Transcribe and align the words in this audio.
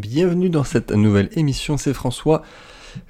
Bienvenue 0.00 0.48
dans 0.48 0.64
cette 0.64 0.92
nouvelle 0.92 1.28
émission, 1.32 1.76
c'est 1.76 1.92
François. 1.92 2.42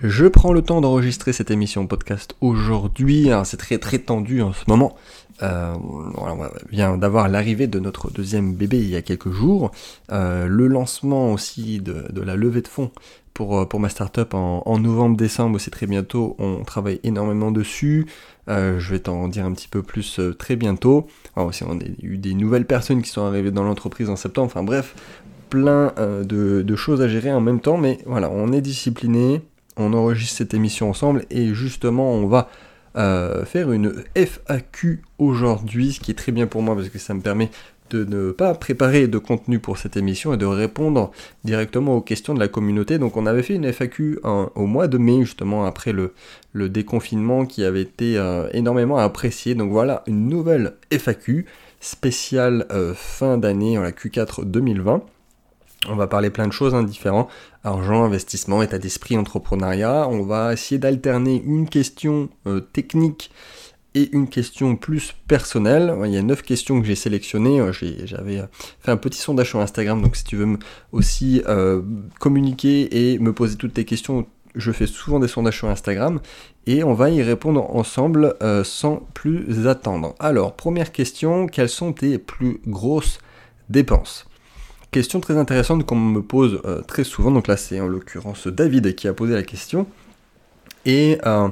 Je 0.03 0.27
prends 0.27 0.53
le 0.53 0.61
temps 0.61 0.81
d'enregistrer 0.81 1.33
cette 1.33 1.53
émission 1.53 1.87
podcast 1.87 2.35
aujourd'hui. 2.41 3.29
C'est 3.45 3.59
très 3.59 3.79
très 3.79 4.01
tendu 4.01 4.43
en 4.43 4.53
ce 4.53 4.65
moment. 4.67 4.97
Euh, 5.41 5.73
on 6.17 6.49
vient 6.69 6.99
d'avoir 6.99 7.29
l'arrivée 7.29 7.69
de 7.69 7.79
notre 7.79 8.11
deuxième 8.11 8.55
bébé 8.55 8.79
il 8.79 8.91
y 8.91 8.97
a 8.97 9.03
quelques 9.03 9.31
jours. 9.31 9.71
Euh, 10.11 10.49
le 10.49 10.67
lancement 10.67 11.33
aussi 11.33 11.79
de, 11.79 12.21
la 12.21 12.35
levée 12.35 12.61
de 12.61 12.67
fonds 12.69 12.91
pour, 13.35 13.57
euh, 13.57 13.79
ma 13.79 13.89
startup 13.89 14.35
en, 14.35 14.79
novembre-décembre, 14.81 15.61
c'est 15.61 15.71
très 15.71 15.87
bientôt. 15.87 16.35
On 16.41 16.65
travaille 16.65 16.99
énormément 17.05 17.53
dessus. 17.53 18.07
Je 18.49 18.91
vais 18.91 18.99
t'en 18.99 19.29
dire 19.29 19.45
un 19.45 19.53
petit 19.53 19.69
peu 19.69 19.85
plus 19.85 20.21
très 20.41 20.57
bientôt. 20.57 21.07
Aussi, 21.37 21.63
on 21.63 21.79
a 21.79 21.85
eu 22.03 22.19
des 22.19 22.35
nouvelles 22.35 22.67
personnes 22.67 23.01
qui 23.01 23.11
sont 23.11 23.25
arrivées 23.25 23.53
dans 23.53 23.63
l'entreprise 23.63 24.11
en 24.11 24.17
septembre. 24.17 24.47
Enfin 24.47 24.65
bref, 24.65 24.97
plein 25.51 25.93
de, 25.99 26.63
de, 26.63 26.77
choses 26.77 27.03
à 27.03 27.09
gérer 27.09 27.33
en 27.33 27.41
même 27.41 27.61
temps. 27.61 27.77
Mais 27.77 27.99
voilà, 28.07 28.31
on 28.31 28.53
est 28.53 28.61
discipliné 28.63 29.43
on 29.81 29.93
enregistre 29.93 30.39
cette 30.39 30.55
émission 30.55 30.91
ensemble 30.91 31.25
et 31.31 31.55
justement 31.55 32.13
on 32.13 32.27
va 32.27 32.49
euh, 32.97 33.45
faire 33.45 33.73
une 33.73 34.05
FAQ 34.15 35.03
aujourd'hui, 35.19 35.93
ce 35.93 36.01
qui 36.01 36.11
est 36.11 36.15
très 36.15 36.33
bien 36.33 36.47
pour 36.47 36.63
moi 36.63 36.75
parce 36.75 36.89
que 36.89 36.99
ça 36.99 37.15
me 37.15 37.21
permet 37.21 37.51
de 37.91 38.05
ne 38.05 38.31
pas 38.31 38.55
préparer 38.55 39.09
de 39.09 39.19
contenu 39.19 39.59
pour 39.59 39.77
cette 39.77 39.97
émission 39.97 40.33
et 40.33 40.37
de 40.37 40.47
répondre 40.47 41.11
directement 41.43 41.97
aux 41.97 42.01
questions 42.01 42.35
de 42.35 42.39
la 42.39 42.47
communauté. 42.47 42.99
Donc 42.99 43.17
on 43.17 43.27
avait 43.27 43.43
fait 43.43 43.55
une 43.55 43.65
FAQ 43.73 44.21
au 44.23 44.67
mois 44.67 44.87
de 44.87 44.97
mai 44.97 45.21
justement 45.21 45.65
après 45.65 45.93
le, 45.93 46.13
déconfinement 46.69 47.47
qui 47.47 47.65
avait 47.65 47.83
été 47.83 48.17
euh, 48.17 48.49
énormément 48.53 48.99
apprécié. 48.99 49.57
Donc 49.57 49.73
voilà 49.73 50.05
une 50.07 50.29
nouvelle 50.29 50.75
FAQ 50.93 51.47
spéciale 51.81 52.67
euh, 52.71 52.95
fin 52.95 53.39
d'année, 53.39 53.77
la 53.77 53.91
Q4 53.91 54.45
2020. 54.45 55.03
On 55.89 55.97
va 55.97 56.07
parler 56.07 56.29
plein 56.29 56.47
de 56.47 56.53
choses. 56.53 56.75
Hein, 56.75 56.87
argent, 57.65 58.05
investissement, 58.05 58.63
état 58.63 58.79
d'esprit, 58.79 59.17
entrepreneuriat. 59.17 60.09
On 60.09 60.23
va 60.23 60.53
essayer 60.53 60.79
d'alterner 60.79 61.43
une 61.45 61.69
question 61.69 62.29
euh, 62.47 62.61
technique 62.61 63.31
et 63.95 64.11
une 64.13 64.29
question 64.29 64.77
plus 64.77 65.15
personnelle. 65.27 65.95
Il 66.05 66.13
y 66.13 66.19
a 66.19 66.23
neuf 66.23 66.43
questions 66.43 66.81
que 66.81 66.87
j'ai 66.87 66.95
sélectionnées. 66.95 67.61
Euh, 67.61 67.73
j'avais 68.05 68.41
euh, 68.41 68.47
fait 68.81 68.91
un 68.91 68.99
petit 68.99 69.19
sondage 69.19 69.49
sur 69.49 69.61
Instagram, 69.61 70.03
donc 70.03 70.17
si 70.17 70.25
tu 70.25 70.37
veux 70.37 70.59
aussi 70.93 71.43
communiquer 72.19 73.13
et 73.13 73.19
me 73.19 73.33
poser 73.33 73.57
toutes 73.57 73.75
tes 73.75 73.87
questions, 73.87 74.27
je 74.55 74.73
fais 74.73 74.87
souvent 74.87 75.19
des 75.19 75.29
sondages 75.29 75.59
sur 75.59 75.69
Instagram 75.69 76.21
et 76.67 76.85
on 76.85 76.93
va 76.93 77.09
y 77.09 77.23
répondre 77.23 77.75
ensemble 77.75 78.35
sans 78.65 78.97
plus 79.15 79.67
attendre. 79.67 80.15
Alors, 80.19 80.57
première 80.57 80.93
question, 80.93 81.47
quelles 81.47 81.69
sont 81.69 81.93
tes 81.93 82.19
plus 82.19 82.61
grosses 82.67 83.19
dépenses? 83.71 84.27
Question 84.91 85.21
très 85.21 85.37
intéressante 85.37 85.87
qu'on 85.87 85.97
me 85.97 86.21
pose 86.21 86.61
euh, 86.65 86.83
très 86.83 87.05
souvent, 87.05 87.31
donc 87.31 87.47
là 87.47 87.57
c'est 87.57 87.81
en 87.81 87.87
l'occurrence 87.87 88.49
David 88.49 88.95
qui 88.97 89.07
a 89.07 89.13
posé 89.13 89.35
la 89.35 89.43
question. 89.43 89.87
Et 90.85 91.19
euh, 91.27 91.49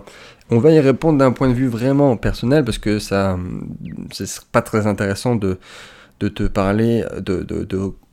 on 0.50 0.58
va 0.58 0.72
y 0.72 0.81
répondre 0.81 1.19
d'un 1.19 1.31
point 1.31 1.48
de 1.48 1.55
vue 1.55 1.69
vraiment 1.69 2.16
personnel 2.16 2.64
parce 2.64 2.78
que 2.78 2.98
ça 2.98 3.39
c'est 4.11 4.41
pas 4.50 4.62
très 4.62 4.86
intéressant 4.86 5.36
de, 5.36 5.59
te 6.19 6.44
parler 6.44 7.05
de 7.19 7.44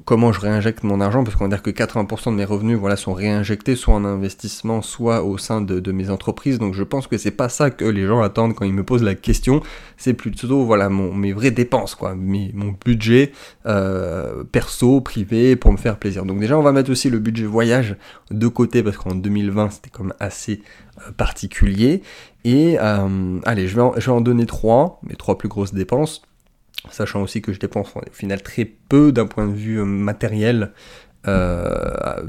comment 0.06 0.32
je 0.32 0.40
réinjecte 0.40 0.84
mon 0.84 1.02
argent, 1.02 1.24
parce 1.24 1.36
qu'on 1.36 1.46
va 1.46 1.50
dire 1.50 1.64
que 1.64 1.72
80% 1.72 2.32
de 2.32 2.36
mes 2.36 2.46
revenus 2.46 2.78
voilà, 2.78 2.96
sont 2.96 3.14
réinjectés 3.14 3.76
soit 3.76 3.96
en 3.96 4.06
investissement, 4.06 4.84
soit 4.84 5.24
au 5.24 5.40
sein 5.40 5.62
de, 5.62 5.92
mes 5.92 6.12
entreprises. 6.12 6.60
Donc 6.60 6.76
je 6.76 6.84
pense 6.84 7.08
que 7.08 7.18
c'est 7.18 7.32
pas 7.32 7.50
ça 7.50 7.72
que 7.72 7.86
les 7.86 8.06
gens 8.06 8.22
attendent 8.22 8.54
quand 8.54 8.66
ils 8.66 8.74
me 8.74 8.84
posent 8.84 9.04
la 9.04 9.16
question. 9.16 9.62
C'est 9.98 10.14
plutôt 10.14 10.64
voilà 10.64 10.90
mes 10.90 11.34
vraies 11.34 11.52
dépenses, 11.52 11.96
quoi, 11.96 12.14
mon 12.16 12.76
budget 12.86 13.32
euh, 13.66 14.44
perso, 14.44 15.02
privé, 15.02 15.56
pour 15.56 15.72
me 15.72 15.78
faire 15.78 15.98
plaisir. 15.98 16.26
Donc 16.26 16.40
déjà 16.40 16.58
on 16.58 16.62
va 16.62 16.72
mettre 16.72 16.92
aussi 16.92 17.10
le 17.10 17.18
budget 17.18 17.46
voyage 17.46 17.96
de 18.30 18.48
côté, 18.48 18.84
parce 18.84 18.98
qu'en 18.98 19.16
2020 19.16 19.72
c'était 19.72 19.90
comme 19.90 20.14
assez 20.20 20.62
euh, 21.00 21.12
particulier. 21.18 22.04
Et 22.44 22.78
euh, 22.80 23.40
allez, 23.44 23.68
je 23.68 23.76
vais, 23.76 23.90
je 23.98 24.06
vais 24.06 24.16
en 24.16 24.22
donner 24.22 24.46
trois, 24.46 25.00
mes 25.02 25.16
trois 25.16 25.38
plus 25.38 25.50
grosses 25.50 25.74
dépenses 25.74 26.22
sachant 26.92 27.22
aussi 27.22 27.42
que 27.42 27.54
je 27.54 27.60
dépense 27.60 27.94
au 27.96 28.02
final 28.12 28.42
très 28.42 28.66
peu 28.66 29.12
d'un 29.12 29.26
point 29.26 29.48
de 29.48 29.54
vue 29.54 29.80
euh, 29.80 29.86
matériel, 29.86 30.72
euh, 31.28 32.22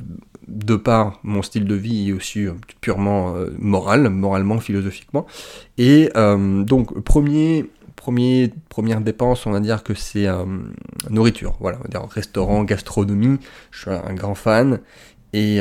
de 0.49 0.77
par 0.77 1.19
mon 1.23 1.43
style 1.43 1.67
de 1.67 1.75
vie 1.75 2.09
et 2.09 2.13
aussi 2.13 2.47
euh, 2.47 2.53
purement 2.81 3.35
moral, 3.59 4.09
moralement, 4.09 4.59
philosophiquement. 4.59 5.27
Et 5.77 6.11
donc, 6.15 6.99
premier, 7.03 7.67
première 8.69 9.01
dépense, 9.01 9.47
on 9.47 9.51
va 9.51 9.61
dire 9.61 9.83
que 9.83 9.95
c'est 9.95 10.27
nourriture, 11.11 11.57
voilà, 11.61 11.79
restaurant, 12.11 12.65
gastronomie, 12.65 13.39
je 13.71 13.81
suis 13.81 13.91
un 13.91 14.15
grand 14.15 14.35
fan. 14.35 14.81
Et 15.33 15.61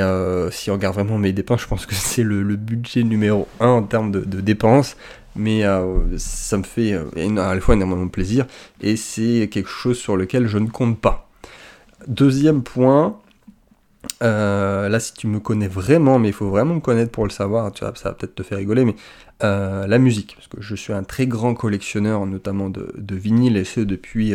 si 0.51 0.69
on 0.69 0.73
regarde 0.73 0.95
vraiment 0.95 1.17
mes 1.17 1.33
dépenses, 1.33 1.61
je 1.61 1.67
pense 1.67 1.85
que 1.85 1.95
c'est 1.95 2.23
le, 2.23 2.55
budget 2.55 3.03
numéro 3.03 3.47
1 3.59 3.67
en 3.67 3.83
termes 3.83 4.11
de 4.11 4.39
dépenses 4.41 4.95
mais 5.35 5.65
euh, 5.65 6.17
ça 6.17 6.57
me 6.57 6.63
fait 6.63 6.93
euh, 6.93 7.37
à 7.37 7.53
la 7.53 7.61
fois 7.61 7.75
énormément 7.75 8.07
plaisir 8.07 8.45
et 8.81 8.95
c'est 8.95 9.49
quelque 9.51 9.69
chose 9.69 9.97
sur 9.97 10.17
lequel 10.17 10.47
je 10.47 10.57
ne 10.57 10.67
compte 10.67 10.99
pas. 10.99 11.29
Deuxième 12.07 12.63
point, 12.63 13.17
euh, 14.23 14.89
là 14.89 14.99
si 14.99 15.13
tu 15.13 15.27
me 15.27 15.39
connais 15.39 15.67
vraiment, 15.67 16.19
mais 16.19 16.29
il 16.29 16.33
faut 16.33 16.49
vraiment 16.49 16.75
me 16.75 16.79
connaître 16.79 17.11
pour 17.11 17.25
le 17.25 17.31
savoir, 17.31 17.71
tu 17.71 17.83
vois, 17.83 17.93
ça 17.95 18.09
va 18.09 18.15
peut-être 18.15 18.35
te 18.35 18.43
faire 18.43 18.57
rigoler, 18.57 18.85
mais 18.85 18.95
la 19.41 19.97
musique, 19.99 20.33
parce 20.35 20.47
que 20.47 20.61
je 20.61 20.75
suis 20.75 20.93
un 20.93 21.03
très 21.03 21.27
grand 21.27 21.53
collectionneur 21.53 22.25
notamment 22.25 22.69
de, 22.69 22.93
de 22.97 23.15
vinyles 23.15 23.57
et 23.57 23.65
ce 23.65 23.81
depuis 23.81 24.33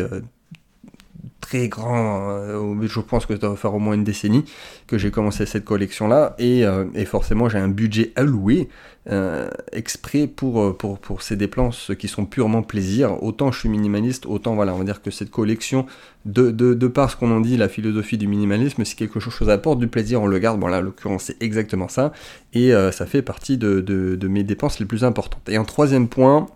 très 1.39 1.67
grand, 1.67 2.29
euh, 2.31 2.87
je 2.87 2.99
pense 2.99 3.25
que 3.25 3.33
ça 3.33 3.39
doit 3.39 3.55
faire 3.55 3.73
au 3.73 3.79
moins 3.79 3.93
une 3.93 4.03
décennie 4.03 4.45
que 4.87 4.97
j'ai 4.97 5.11
commencé 5.11 5.45
cette 5.45 5.65
collection-là, 5.65 6.35
et, 6.39 6.65
euh, 6.65 6.85
forcément 7.05 7.49
j'ai 7.49 7.57
un 7.57 7.67
budget 7.67 8.13
alloué 8.15 8.69
euh, 9.09 9.49
exprès 9.71 10.27
pour, 10.27 10.77
pour, 10.77 10.99
pour 10.99 11.21
ces 11.21 11.35
dépenses 11.35 11.91
qui 11.97 12.07
sont 12.07 12.25
purement 12.25 12.61
plaisir. 12.61 13.21
Autant 13.23 13.51
je 13.51 13.59
suis 13.59 13.69
minimaliste, 13.69 14.25
autant 14.25 14.55
voilà, 14.55 14.73
on 14.73 14.77
va 14.77 14.83
dire 14.83 15.01
que 15.01 15.11
cette 15.11 15.31
collection, 15.31 15.85
de, 16.25 16.51
de, 16.51 16.73
de 16.73 16.87
par 16.87 17.09
ce 17.11 17.17
qu'on 17.17 17.31
en 17.31 17.41
dit, 17.41 17.57
la 17.57 17.69
philosophie 17.69 18.17
du 18.17 18.27
minimalisme, 18.27 18.85
si 18.85 18.95
quelque 18.95 19.19
chose 19.19 19.49
apporte 19.49 19.79
du 19.79 19.87
plaisir, 19.87 20.21
on 20.21 20.27
le 20.27 20.39
garde, 20.39 20.59
bon 20.59 20.67
là, 20.67 20.77
en 20.77 20.81
l'occurrence 20.81 21.23
c'est 21.23 21.41
exactement 21.41 21.87
ça, 21.87 22.13
et 22.53 22.71
ça 22.91 23.05
fait 23.05 23.21
partie 23.21 23.57
de, 23.57 23.81
de, 23.81 24.15
de 24.15 24.27
mes 24.27 24.43
dépenses 24.43 24.79
les 24.79 24.85
plus 24.85 25.03
importantes. 25.03 25.49
Et 25.49 25.57
en 25.57 25.65
troisième 25.65 26.07
point, 26.07 26.47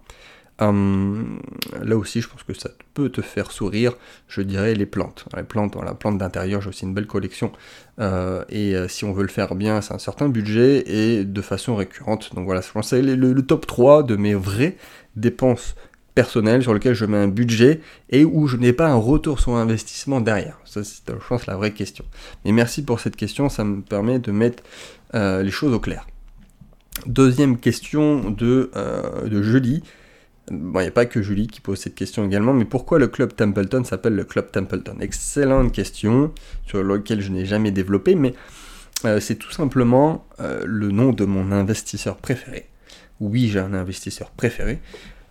Hum, 0.59 1.41
là 1.83 1.97
aussi, 1.97 2.21
je 2.21 2.29
pense 2.29 2.43
que 2.43 2.53
ça 2.53 2.69
peut 2.93 3.09
te 3.09 3.21
faire 3.21 3.51
sourire. 3.51 3.93
Je 4.27 4.41
dirais 4.41 4.73
les 4.73 4.85
plantes. 4.85 5.25
Les 5.35 5.43
plantes, 5.43 5.75
la 5.75 5.93
plante 5.93 6.17
d'intérieur, 6.17 6.61
j'ai 6.61 6.69
aussi 6.69 6.85
une 6.85 6.93
belle 6.93 7.07
collection. 7.07 7.51
Euh, 7.99 8.43
et 8.49 8.75
euh, 8.75 8.87
si 8.87 9.03
on 9.03 9.11
veut 9.11 9.23
le 9.23 9.29
faire 9.29 9.55
bien, 9.55 9.81
c'est 9.81 9.93
un 9.93 9.99
certain 9.99 10.29
budget 10.29 10.83
et 10.87 11.25
de 11.25 11.41
façon 11.41 11.75
récurrente. 11.75 12.33
Donc 12.35 12.45
voilà, 12.45 12.61
je 12.61 12.71
pense 12.71 12.89
que 12.91 12.95
c'est 12.95 13.01
le, 13.01 13.41
top 13.41 13.67
3 13.67 14.03
de 14.03 14.15
mes 14.15 14.33
vraies 14.33 14.77
dépenses 15.17 15.75
personnelles 16.13 16.61
sur 16.61 16.73
lesquelles 16.73 16.93
je 16.93 17.05
mets 17.05 17.17
un 17.17 17.27
budget 17.27 17.81
et 18.09 18.23
où 18.23 18.47
je 18.47 18.55
n'ai 18.55 18.71
pas 18.71 18.87
un 18.87 18.95
retour 18.95 19.41
sur 19.41 19.55
investissement 19.55 20.21
derrière. 20.21 20.57
Ça, 20.63 20.85
c'est, 20.85 21.01
je 21.09 21.27
pense, 21.27 21.47
la 21.47 21.57
vraie 21.57 21.73
question. 21.73 22.05
Mais 22.45 22.53
merci 22.53 22.81
pour 22.81 23.01
cette 23.01 23.17
question, 23.17 23.49
ça 23.49 23.65
me 23.65 23.81
permet 23.81 24.19
de 24.19 24.31
mettre 24.31 24.63
euh, 25.15 25.43
les 25.43 25.51
choses 25.51 25.73
au 25.73 25.79
clair. 25.79 26.07
Deuxième 27.07 27.57
question 27.57 28.29
de, 28.29 28.71
de 29.25 29.41
Julie. 29.43 29.83
Bon, 30.51 30.79
il 30.79 30.83
n'y 30.83 30.89
a 30.89 30.91
pas 30.91 31.07
que 31.07 31.23
Julie 31.23 31.47
qui 31.47 31.59
pose 31.59 31.79
cette 31.79 31.95
question 31.95 32.23
également, 32.23 32.53
mais 32.53 32.65
pourquoi 32.65 32.99
le 32.99 33.07
club 33.07 33.35
Templeton 33.35 33.83
s'appelle 33.83 34.15
le 34.15 34.25
club 34.25 34.51
Templeton? 34.51 34.97
Excellente 34.99 35.71
question 35.71 36.31
sur 36.67 36.83
laquelle 36.83 37.21
je 37.21 37.31
n'ai 37.31 37.45
jamais 37.45 37.71
développé, 37.71 38.13
mais 38.13 38.35
euh, 39.05 39.19
c'est 39.19 39.35
tout 39.35 39.51
simplement 39.51 40.27
euh, 40.39 40.61
le 40.65 40.91
nom 40.91 41.13
de 41.13 41.25
mon 41.25 41.51
investisseur 41.51 42.17
préféré. 42.17 42.69
Oui, 43.19 43.47
j'ai 43.47 43.59
un 43.59 43.73
investisseur 43.73 44.29
préféré, 44.29 44.81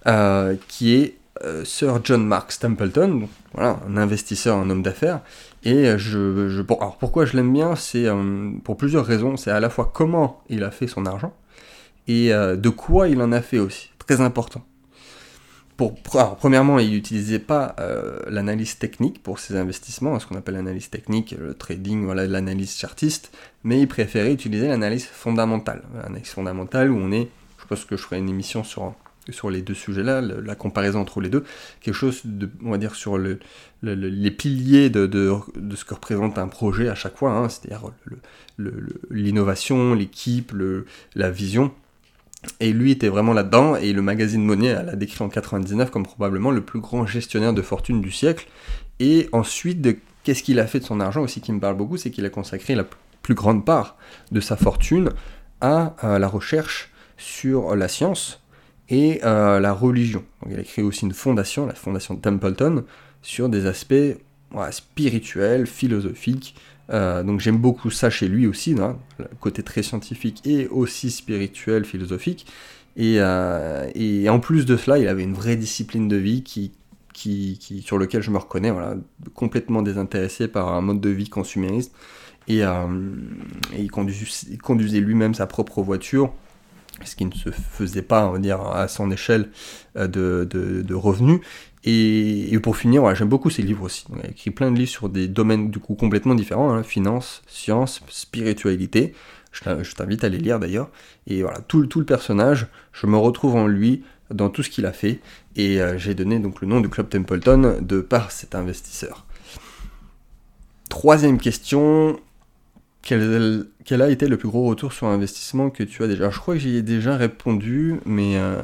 euh, 0.06 0.56
qui 0.69 0.94
est 0.94 1.16
Sir 1.64 2.00
John 2.04 2.25
Marks 2.26 2.58
Templeton, 2.60 3.28
voilà, 3.52 3.81
un 3.86 3.96
investisseur, 3.96 4.56
un 4.56 4.70
homme 4.70 4.82
d'affaires. 4.82 5.20
Et 5.64 5.98
je, 5.98 6.48
je 6.48 6.62
alors 6.62 6.96
pourquoi 6.96 7.25
je 7.26 7.36
l'aime 7.36 7.52
bien, 7.52 7.75
c'est 7.75 8.06
pour 8.62 8.76
plusieurs 8.76 9.05
raisons. 9.05 9.37
C'est 9.37 9.50
à 9.50 9.58
la 9.58 9.69
fois 9.69 9.90
comment 9.93 10.43
il 10.49 10.62
a 10.62 10.70
fait 10.70 10.87
son 10.87 11.06
argent 11.06 11.34
et 12.06 12.28
de 12.31 12.69
quoi 12.69 13.08
il 13.08 13.20
en 13.20 13.32
a 13.32 13.43
fait 13.43 13.58
aussi. 13.58 13.90
Très 13.99 14.20
important 14.20 14.64
premièrement, 15.76 16.79
il 16.79 16.91
n'utilisait 16.91 17.38
pas 17.38 17.75
euh, 17.81 18.21
l'analyse 18.29 18.79
technique 18.79 19.23
pour 19.23 19.38
ses 19.38 19.56
investissements, 19.56 20.19
ce 20.19 20.26
qu'on 20.26 20.37
appelle 20.37 20.55
l'analyse 20.55 20.91
technique, 20.91 21.35
le 21.38 21.55
trading, 21.55 22.05
voilà, 22.05 22.26
l'analyse 22.26 22.76
chartiste, 22.76 23.32
mais 23.65 23.81
il 23.81 23.88
préférait 23.88 24.32
utiliser 24.32 24.69
l'analyse 24.69 25.05
fondamentale. 25.05 25.82
L'analyse 25.94 26.29
fondamentale 26.29 26.91
où 26.91 26.97
on 26.97 27.12
est, 27.12 27.29
je 27.59 27.67
pense 27.67 27.85
que 27.85 27.97
je 27.97 28.03
ferai 28.03 28.19
une 28.19 28.29
émission 28.29 28.62
sur, 28.62 28.94
sur 29.31 29.50
les 29.50 29.62
deux 29.62 29.75
sujets-là, 29.75 30.21
la 30.21 30.55
comparaison 30.55 31.00
entre 31.00 31.21
les 31.21 31.29
deux, 31.31 31.44
quelque 31.81 31.94
chose 31.94 32.23
on 32.65 32.71
va 32.71 32.79
dire, 32.79 32.94
sur 32.94 33.19
le, 33.19 33.41
les 33.82 34.31
piliers 34.31 34.91
de, 34.91 35.06
de, 35.06 35.32
de, 35.56 35.76
ce 35.76 35.85
que 35.85 35.94
représente 35.94 36.38
un 36.38 36.49
projet 36.49 36.88
à 36.88 36.94
chaque 36.94 37.17
fois, 37.17 37.32
hein, 37.32 37.49
c'est-à-dire 37.49 37.91
l'innovation, 39.11 39.94
l'équipe, 39.94 40.53
la 41.15 41.31
vision 41.31 41.73
et 42.61 42.73
lui 42.73 42.91
était 42.91 43.08
vraiment 43.08 43.32
là-dedans, 43.32 43.76
et 43.76 43.93
le 43.93 44.02
magazine 44.02 44.44
Money 44.44 44.73
l'a 44.73 44.96
décrit 44.96 45.23
en 45.25 45.29
99 45.29 45.91
comme 45.91 46.05
probablement 46.05 46.50
le 46.50 46.61
plus 46.61 46.81
grand 46.81 47.06
gestionnaire 47.06 47.52
de 47.52 47.62
fortune 47.62 48.00
du 48.00 48.11
siècle. 48.11 48.49
Et 49.00 49.29
ensuite, 49.32 49.87
qu'est-ce 50.23 50.43
qu'il 50.43 50.61
a 50.61 50.67
fait 50.67 50.81
de 50.81 50.85
son 50.85 51.00
argent 51.00 51.23
aussi 51.23 51.41
qui 51.41 51.52
me 51.52 51.61
parle 51.61 51.76
beaucoup, 51.76 51.96
c'est 51.96 52.11
qu'il 52.11 52.25
a 52.25 52.31
consacré 52.31 52.75
la 52.75 52.85
plus 53.23 53.35
grande 53.35 53.64
part 53.64 53.96
de 54.32 54.41
sa 54.41 54.56
fortune 54.56 55.11
à, 55.61 55.94
la 56.02 56.29
recherche 56.29 56.93
sur 57.17 57.75
la 57.75 57.88
science 57.88 58.43
et 58.88 59.20
la 59.23 59.73
religion. 59.73 60.25
il 60.50 60.58
a 60.58 60.62
créé 60.62 60.85
aussi 60.85 61.06
une 61.06 61.14
fondation, 61.14 61.67
la 61.67 61.75
fondation 61.75 62.17
Templeton, 62.17 62.85
sur 63.23 63.49
des 63.49 63.67
aspects 63.67 63.94
spirituels, 64.70 65.67
philosophiques. 65.67 66.55
Euh, 66.90 67.22
donc 67.22 67.40
j'aime 67.40 67.56
beaucoup 67.56 67.90
ça 67.90 68.10
chez 68.10 68.28
lui 68.28 68.46
aussi, 68.46 68.76
hein, 68.78 68.98
le 69.19 69.26
côté 69.40 69.62
très 69.62 69.82
scientifique 69.82 70.42
et 70.46 70.69
aussi 70.69 71.10
spirituel, 71.10 71.84
philosophique. 71.84 72.46
Et, 72.96 73.16
euh, 73.19 73.90
et, 73.94 74.28
en 74.28 74.38
plus 74.38 74.66
de 74.66 74.76
cela, 74.76 74.98
il 74.98 75.08
avait 75.08 75.25
une 75.25 75.34
vraie 75.34 75.56
discipline 75.56 76.06
de 76.06 76.16
vie 76.16 76.42
qui, 76.44 76.72
sur 77.84 77.98
lequel 77.98 78.22
je 78.22 78.31
me 78.31 78.38
reconnais, 78.38 78.70
voilà, 78.70 78.94
complètement 79.34 79.82
désintéressé 79.82 80.46
par 80.46 80.72
un 80.72 80.81
mode 80.81 81.00
de 81.00 81.10
vie 81.10 81.28
consumériste. 81.28 81.92
Et, 82.46 82.62
euh, 82.62 82.87
il, 83.76 83.90
conduisait, 83.90 85.00
lui-même 85.00 85.34
sa 85.34 85.46
propre 85.46 85.82
voiture, 85.82 86.32
ce 87.04 87.16
qui 87.16 87.25
ne 87.25 87.32
se 87.32 87.50
faisait 87.50 88.02
pas, 88.02 88.28
on 88.28 88.32
va 88.32 88.38
dire, 88.38 88.60
à 88.60 88.87
son 88.87 89.10
échelle 89.10 89.50
de 89.96 90.94
revenus. 90.94 91.40
Et, 91.86 92.58
pour 92.62 92.78
finir, 92.78 93.14
j'aime 93.14 93.28
beaucoup 93.28 93.50
ses 93.50 93.62
livres 93.62 93.84
aussi. 93.84 94.06
il 94.14 94.26
a 94.26 94.31
écrit 94.31 94.50
plein 94.50 94.70
de 94.70 94.78
livres 94.78 94.90
sur 94.90 95.10
des 95.10 95.28
domaines 95.28 95.70
du 95.70 95.78
coup 95.78 95.94
complètement 95.94 96.34
différents, 96.34 96.72
hein, 96.72 96.82
finance, 96.82 97.42
science, 97.46 98.00
spiritualité. 98.08 99.12
Je 99.52 99.94
t'invite 99.94 100.25
à 100.25 100.28
les 100.28 100.38
lire 100.38 100.58
d'ailleurs. 100.58 100.90
Et 101.26 101.42
voilà, 101.42 101.60
tout, 101.60 101.82
le 101.82 102.04
personnage, 102.04 102.66
je 102.92 103.06
me 103.06 103.16
retrouve 103.16 103.54
en 103.54 103.66
lui 103.66 104.02
dans 104.31 104.48
tout 104.48 104.62
ce 104.62 104.70
qu'il 104.70 104.86
a 104.86 104.92
fait. 104.92 105.20
Et 105.56 105.81
euh, 105.81 105.98
j'ai 105.98 106.14
donné 106.14 106.38
donc 106.38 106.62
le 106.62 106.66
nom 106.66 106.81
du 106.81 106.88
Club 106.88 107.08
Templeton 107.10 107.78
de 107.81 108.00
par 108.00 108.32
cet 108.32 108.54
investisseur. 108.54 109.26
Troisième 110.88 111.38
question. 111.38 112.19
Quel, 113.02 113.66
quel, 113.84 114.00
a 114.00 114.08
été 114.08 114.26
le 114.26 114.38
plus 114.38 114.48
gros 114.48 114.64
retour 114.64 114.94
sur 114.94 115.06
investissement 115.06 115.69
que 115.69 115.82
tu 115.82 116.02
as 116.02 116.08
déjà? 116.08 116.30
Je 116.30 116.38
crois 116.38 116.54
que 116.54 116.60
j'y 116.60 116.76
ai 116.76 116.82
déjà 116.82 117.19
répondu, 117.19 118.00
mais 118.06 118.38
euh, 118.38 118.62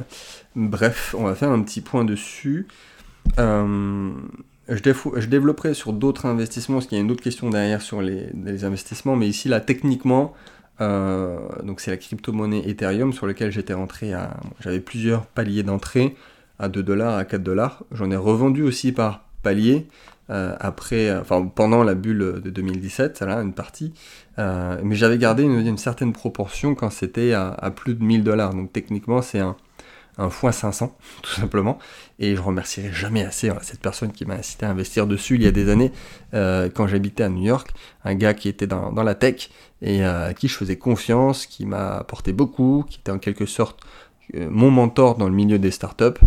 bref, 0.55 1.13
on 1.17 1.23
va 1.23 1.35
faire 1.35 1.51
un 1.51 1.61
petit 1.61 1.81
point 1.81 2.03
dessus. 2.03 2.65
Euh, 3.39 4.11
je, 4.67 5.27
développerai 5.27 5.73
sur 5.73 5.93
d'autres 5.93 6.25
investissements, 6.25 6.77
parce 6.77 6.87
qu'il 6.87 6.97
y 6.97 7.01
a 7.01 7.03
une 7.03 7.11
autre 7.11 7.23
question 7.23 7.49
derrière 7.49 7.81
sur 7.81 8.01
les, 8.01 8.63
investissements, 8.63 9.15
mais 9.15 9.27
ici, 9.27 9.49
là, 9.49 9.59
techniquement, 9.59 10.33
euh, 10.79 11.37
donc 11.63 11.79
c'est 11.79 11.91
la 11.91 11.97
crypto-monnaie 11.97 12.67
Ethereum 12.67 13.13
sur 13.13 13.27
laquelle 13.27 13.51
j'étais 13.51 13.73
rentré 13.73 14.13
à. 14.13 14.37
J'avais 14.59 14.79
plusieurs 14.79 15.25
paliers 15.25 15.63
d'entrée 15.63 16.15
à 16.59 16.69
2 16.69 16.81
dollars, 16.83 17.17
à 17.17 17.25
4 17.25 17.43
dollars. 17.43 17.83
J'en 17.91 18.09
ai 18.11 18.15
revendu 18.15 18.63
aussi 18.63 18.91
par 18.91 19.25
palier. 19.43 19.87
Euh, 20.29 20.55
après, 20.59 21.13
enfin 21.17 21.45
pendant 21.45 21.83
la 21.83 21.93
bulle 21.93 22.41
de 22.41 22.49
2017, 22.49 23.21
là, 23.21 23.41
une 23.41 23.53
partie, 23.53 23.93
mais 24.37 24.95
j'avais 24.95 25.17
gardé 25.17 25.43
une, 25.43 25.77
certaine 25.77 26.13
proportion 26.13 26.73
quand 26.73 26.89
c'était 26.89 27.33
à, 27.33 27.71
plus 27.75 27.93
de 27.93 28.03
1000 28.03 28.23
dollars. 28.23 28.53
Donc 28.53 28.71
techniquement, 28.73 29.21
c'est 29.21 29.39
un, 29.39 29.55
un 30.17 30.29
fois 30.29 30.51
500 30.51 30.95
tout 31.21 31.31
simplement. 31.31 31.79
Et 32.19 32.35
je 32.35 32.41
remercierai 32.41 32.91
jamais 32.91 33.23
assez 33.23 33.51
cette 33.61 33.79
personne 33.79 34.11
qui 34.11 34.25
m'a 34.25 34.35
incité 34.35 34.65
à 34.65 34.69
investir 34.69 35.07
dessus 35.07 35.35
il 35.35 35.43
y 35.43 35.47
a 35.47 35.51
des 35.51 35.69
années 35.69 35.91
euh, 36.33 36.69
quand 36.73 36.87
j'habitais 36.87 37.23
à 37.23 37.29
New 37.29 37.43
York 37.43 37.71
un 38.03 38.15
gars 38.15 38.33
qui 38.33 38.49
était 38.49 38.67
dans, 38.67 38.91
la 38.91 39.15
tech 39.15 39.49
et 39.81 40.03
euh, 40.03 40.29
à 40.29 40.33
qui 40.33 40.47
je 40.47 40.55
faisais 40.55 40.77
confiance 40.77 41.45
qui 41.45 41.65
m'a 41.65 41.97
apporté 41.97 42.33
beaucoup 42.33 42.85
qui 42.89 42.99
était 42.99 43.11
en 43.11 43.19
quelque 43.19 43.45
sorte 43.45 43.79
euh, 44.35 44.47
mon 44.49 44.69
mentor 44.69 45.17
dans 45.17 45.27
le 45.27 45.35
milieu 45.35 45.59
des 45.59 45.71
startups. 45.71 46.19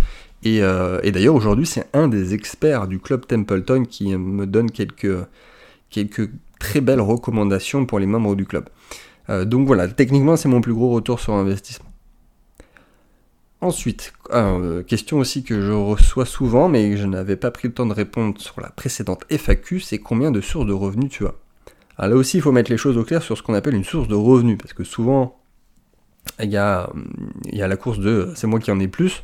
Et, 0.42 0.60
d'ailleurs 0.60 1.34
aujourd'hui 1.34 1.64
c'est 1.64 1.88
un 1.94 2.06
des 2.06 2.34
experts 2.34 2.86
du 2.86 2.98
club 2.98 3.26
Templeton 3.26 3.84
qui 3.84 4.14
me 4.14 4.46
donne 4.46 4.70
quelques 4.70 5.26
très 6.58 6.82
belles 6.82 7.00
recommandations 7.00 7.86
pour 7.86 7.98
les 7.98 8.06
membres 8.06 8.34
du 8.34 8.44
club. 8.44 8.68
Donc 9.30 9.66
voilà 9.66 9.88
techniquement 9.88 10.36
c'est 10.36 10.50
mon 10.50 10.60
plus 10.60 10.74
gros 10.74 10.90
retour 10.90 11.18
sur 11.18 11.32
investissement 11.32 11.93
Ensuite, 13.64 14.12
euh, 14.30 14.82
question 14.82 15.16
aussi 15.16 15.42
que 15.42 15.62
je 15.62 15.72
reçois 15.72 16.26
souvent, 16.26 16.68
mais 16.68 16.98
je 16.98 17.06
n'avais 17.06 17.36
pas 17.36 17.50
pris 17.50 17.68
le 17.68 17.72
temps 17.72 17.86
de 17.86 17.94
répondre 17.94 18.38
sur 18.38 18.60
la 18.60 18.68
précédente 18.68 19.24
FAQ, 19.30 19.80
c'est 19.80 19.96
combien 19.96 20.30
de 20.30 20.42
sources 20.42 20.66
de 20.66 20.74
revenus 20.74 21.10
tu 21.10 21.24
as? 21.24 21.32
Alors 21.96 22.10
là 22.10 22.16
aussi, 22.20 22.36
il 22.36 22.40
faut 22.42 22.52
mettre 22.52 22.70
les 22.70 22.76
choses 22.76 22.98
au 22.98 23.04
clair 23.04 23.22
sur 23.22 23.38
ce 23.38 23.42
qu'on 23.42 23.54
appelle 23.54 23.74
une 23.74 23.82
source 23.82 24.06
de 24.06 24.14
revenus, 24.14 24.58
parce 24.58 24.74
que 24.74 24.84
souvent, 24.84 25.40
il 26.42 26.50
y 26.50 26.58
a, 26.58 26.90
y 27.54 27.62
a 27.62 27.66
la 27.66 27.78
course 27.78 28.00
de 28.00 28.32
c'est 28.34 28.46
moi 28.46 28.60
qui 28.60 28.70
en 28.70 28.78
ai 28.80 28.86
plus, 28.86 29.22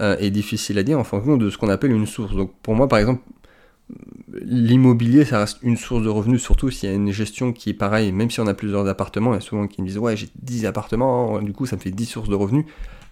euh, 0.00 0.16
et 0.18 0.30
difficile 0.30 0.78
à 0.78 0.82
dire 0.82 0.98
en 0.98 1.04
fonction 1.04 1.36
de 1.36 1.50
ce 1.50 1.58
qu'on 1.58 1.68
appelle 1.68 1.92
une 1.92 2.06
source. 2.06 2.34
Donc 2.34 2.54
pour 2.62 2.74
moi, 2.74 2.88
par 2.88 2.98
exemple, 2.98 3.20
l'immobilier, 4.32 5.26
ça 5.26 5.40
reste 5.40 5.58
une 5.62 5.76
source 5.76 6.02
de 6.02 6.08
revenus, 6.08 6.40
surtout 6.40 6.70
s'il 6.70 6.88
y 6.88 6.92
a 6.92 6.94
une 6.94 7.12
gestion 7.12 7.52
qui 7.52 7.68
est 7.68 7.74
pareille, 7.74 8.12
même 8.12 8.30
si 8.30 8.40
on 8.40 8.46
a 8.46 8.54
plusieurs 8.54 8.88
appartements, 8.88 9.32
il 9.32 9.34
y 9.34 9.38
a 9.38 9.42
souvent 9.42 9.66
qui 9.66 9.82
me 9.82 9.88
disent 9.88 9.98
ouais 9.98 10.16
j'ai 10.16 10.30
10 10.40 10.64
appartements, 10.64 11.42
du 11.42 11.52
coup 11.52 11.66
ça 11.66 11.76
me 11.76 11.82
fait 11.82 11.90
10 11.90 12.06
sources 12.06 12.28
de 12.30 12.34
revenus. 12.34 12.64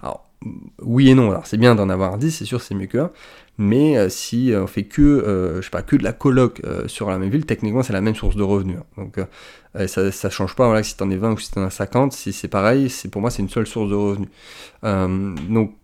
Alors 0.03 0.27
oui 0.81 1.09
et 1.09 1.15
non. 1.15 1.31
Alors 1.31 1.47
c'est 1.47 1.57
bien 1.57 1.75
d'en 1.75 1.89
avoir 1.89 2.19
10, 2.19 2.31
c'est 2.31 2.45
sûr, 2.45 2.61
c'est 2.61 2.75
mieux 2.75 2.87
que 2.87 2.99
1. 2.99 3.11
Mais 3.59 3.97
euh, 3.97 4.09
si 4.09 4.53
on 4.57 4.67
fait 4.67 4.85
que, 4.85 5.03
euh, 5.03 5.63
je 5.63 5.71
sais 5.71 5.99
de 5.99 6.03
la 6.03 6.13
coloc 6.13 6.61
euh, 6.65 6.89
sur 6.89 7.11
la 7.11 7.19
même 7.19 7.31
ville, 7.31 7.47
techniquement 7.47 7.83
c'est 7.83 7.93
la 7.93 8.01
même 8.01 8.15
source 8.15 8.37
de 8.37 8.43
revenus. 8.43 8.79
Hein. 8.79 9.05
Donc 9.05 9.21
ça, 9.87 10.31
change 10.31 10.55
pas. 10.57 10.67
Voilà, 10.67 10.83
si 10.83 10.97
t'en 10.97 11.11
es 11.11 11.17
20 11.17 11.33
ou 11.33 11.39
si 11.39 11.51
t'en 11.51 11.63
as 11.63 11.71
50, 11.71 12.13
si 12.13 12.33
c'est 12.33 12.49
pareil, 12.49 12.91
c'est 12.91 13.09
pour 13.09 13.21
moi 13.21 13.31
c'est 13.31 13.43
une 13.43 13.49
seule 13.49 13.67
source 13.67 13.91
de 13.91 13.95
revenus. 13.95 14.29
donc 14.83 15.75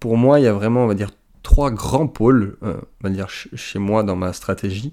pour 0.00 0.16
moi, 0.16 0.40
il 0.40 0.44
y 0.44 0.48
a 0.48 0.52
vraiment, 0.52 0.84
on 0.84 0.88
va 0.88 0.94
dire, 0.94 1.10
trois 1.42 1.70
grands 1.70 2.08
pôles, 2.08 2.56
on 2.62 2.74
va 3.02 3.10
dire 3.10 3.28
chez 3.30 3.78
moi 3.78 4.02
dans 4.02 4.16
ma 4.16 4.32
stratégie 4.32 4.92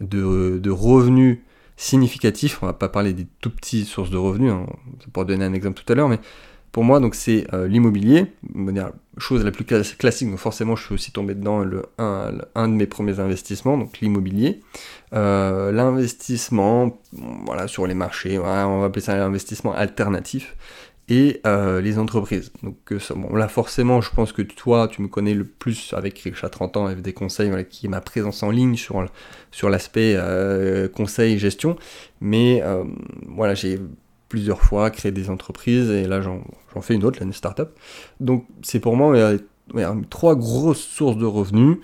de, 0.00 0.70
revenus 0.70 1.38
significatifs. 1.76 2.62
On 2.62 2.66
va 2.66 2.72
pas 2.72 2.88
parler 2.88 3.12
des 3.12 3.26
tout 3.40 3.50
petits 3.50 3.84
sources 3.84 4.10
de 4.10 4.16
revenus. 4.16 4.52
Hein. 4.52 4.66
Pour 5.12 5.24
donner 5.24 5.44
un 5.44 5.52
exemple 5.52 5.80
tout 5.82 5.92
à 5.92 5.96
l'heure, 5.96 6.08
mais 6.08 6.20
pour 6.72 6.84
moi, 6.84 7.00
donc 7.00 7.14
c'est 7.14 7.46
euh, 7.52 7.68
l'immobilier, 7.68 8.32
chose 9.18 9.44
la 9.44 9.50
plus 9.50 9.66
classique, 9.66 10.30
donc 10.30 10.38
forcément 10.38 10.74
je 10.74 10.86
suis 10.86 10.94
aussi 10.94 11.12
tombé 11.12 11.34
dedans, 11.34 11.58
le, 11.58 11.84
un, 11.98 12.32
de 12.68 12.74
mes 12.74 12.86
premiers 12.86 13.20
investissements, 13.20 13.76
donc 13.76 14.00
l'immobilier. 14.00 14.60
Euh, 15.12 15.70
l'investissement, 15.70 16.98
voilà, 17.12 17.68
sur 17.68 17.86
les 17.86 17.92
marchés, 17.92 18.38
on 18.38 18.42
va 18.80 18.86
appeler 18.86 19.02
ça 19.02 19.16
l'investissement 19.16 19.74
alternatif, 19.74 20.56
et 21.08 21.42
euh, 21.46 21.82
les 21.82 21.98
entreprises. 21.98 22.52
Donc 22.62 22.94
bon, 23.16 23.34
là 23.34 23.48
forcément, 23.48 24.00
je 24.00 24.10
pense 24.10 24.32
que 24.32 24.40
toi, 24.40 24.88
tu 24.88 25.02
me 25.02 25.08
connais 25.08 25.34
le 25.34 25.44
plus 25.44 25.92
avec 25.92 26.18
Richard 26.20 26.50
30 26.50 26.76
ans, 26.78 26.92
des 26.94 27.12
conseils, 27.12 27.48
voilà, 27.48 27.64
qui 27.64 27.84
est 27.84 27.90
ma 27.90 28.00
présence 28.00 28.42
en 28.42 28.50
ligne 28.50 28.76
sur, 28.76 29.04
sur 29.50 29.68
l'aspect 29.68 30.16
conseil 30.94 31.38
gestion, 31.38 31.76
mais 32.22 32.62
voilà, 33.28 33.54
j'ai 33.54 33.78
plusieurs 34.32 34.62
fois, 34.62 34.90
créer 34.90 35.12
des 35.12 35.28
entreprises, 35.28 35.90
et 35.90 36.04
là 36.04 36.22
j'en 36.22 36.40
fais 36.80 36.94
une 36.94 37.04
autre, 37.04 37.20
une 37.20 37.34
startup. 37.34 37.68
Donc 38.18 38.46
c'est 38.62 38.80
pour 38.80 38.96
moi 38.96 39.14
trois 40.08 40.36
grosses 40.36 40.80
sources 40.80 41.18
de 41.18 41.26
revenus 41.26 41.76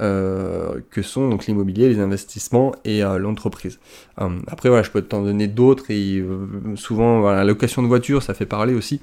euh, 0.00 0.80
que 0.92 1.02
sont 1.02 1.28
donc 1.28 1.46
l'immobilier, 1.46 1.88
les 1.88 1.98
investissements 1.98 2.72
et 2.84 3.02
euh, 3.02 3.18
l'entreprise. 3.18 3.80
Euh, 4.20 4.38
après 4.46 4.68
voilà, 4.68 4.84
je 4.84 4.92
peux 4.92 5.02
t'en 5.02 5.24
donner 5.24 5.48
d'autres 5.48 5.90
et 5.90 6.24
souvent 6.76 7.28
la 7.28 7.42
location 7.42 7.82
de 7.82 7.88
voiture, 7.88 8.22
ça 8.22 8.34
fait 8.34 8.46
parler 8.46 8.74
aussi. 8.74 9.00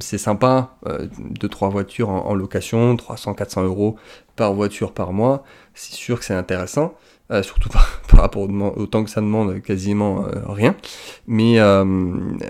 C'est 0.00 0.18
sympa, 0.18 0.76
deux 1.18 1.48
trois 1.48 1.68
voitures 1.68 2.08
en, 2.08 2.34
location, 2.34 2.96
300-400 2.96 3.64
euros 3.64 3.96
par 4.34 4.52
voiture 4.52 4.92
par 4.92 5.12
mois. 5.12 5.44
C'est 5.74 5.94
sûr 5.94 6.18
que 6.18 6.24
c'est 6.24 6.34
intéressant. 6.34 6.94
Euh, 7.30 7.42
surtout 7.42 7.68
par, 8.08 8.20
rapport 8.20 8.48
au, 8.48 8.86
temps 8.86 9.04
que 9.04 9.10
ça 9.10 9.20
demande 9.20 9.60
quasiment 9.60 10.24
euh, 10.26 10.40
rien. 10.46 10.74
Mais, 11.26 11.58
euh, 11.60 11.84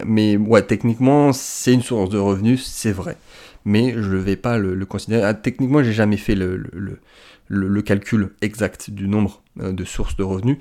mais 0.07 0.39
techniquement, 0.67 1.33
c'est 1.33 1.75
une 1.75 1.83
source 1.83 2.11
de 2.11 2.19
revenus, 2.19 2.65
c'est 2.65 2.93
vrai. 2.93 3.17
Mais 3.65 3.93
je 3.93 4.15
ne 4.15 4.19
vais 4.19 4.37
pas 4.37 4.57
le, 4.57 4.85
considérer. 4.87 5.25
Ah, 5.25 5.35
techniquement, 5.35 5.83
j'ai 5.83 5.93
jamais 5.93 6.17
fait 6.17 6.37
le, 6.37 6.57
le, 6.57 7.01
le, 7.49 7.83
calcul 7.83 8.31
exact 8.41 8.91
du 8.91 9.09
nombre 9.09 9.43
de 9.57 9.85
sources 9.85 10.17
de 10.17 10.23
revenus. 10.23 10.59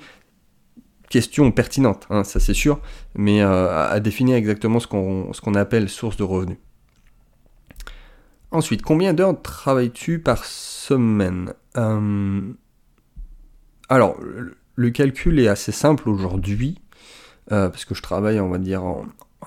Question 1.10 1.50
pertinente, 1.52 2.06
hein, 2.10 2.24
ça 2.24 2.38
c'est 2.38 2.54
sûr, 2.54 2.80
mais 3.14 3.40
à, 3.40 3.98
définir 4.00 4.36
exactement 4.36 4.78
ce 4.80 4.86
qu'on 4.86 5.54
appelle 5.54 5.88
source 5.88 6.16
de 6.16 6.24
revenus. 6.24 6.58
Ensuite, 8.50 8.82
combien 8.82 9.14
d'heures 9.14 9.40
travailles-tu 9.40 10.18
par 10.18 10.44
semaine? 10.44 11.54
Alors, 13.88 14.18
le 14.74 14.90
calcul 14.90 15.40
est 15.40 15.48
assez 15.48 15.72
simple 15.72 16.08
aujourd'hui, 16.08 16.80
euh, 17.52 17.68
parce 17.68 17.84
que 17.84 17.94
je 17.94 18.02
travaille, 18.02 18.38
on 18.38 18.48
va 18.48 18.58
dire, 18.58 18.84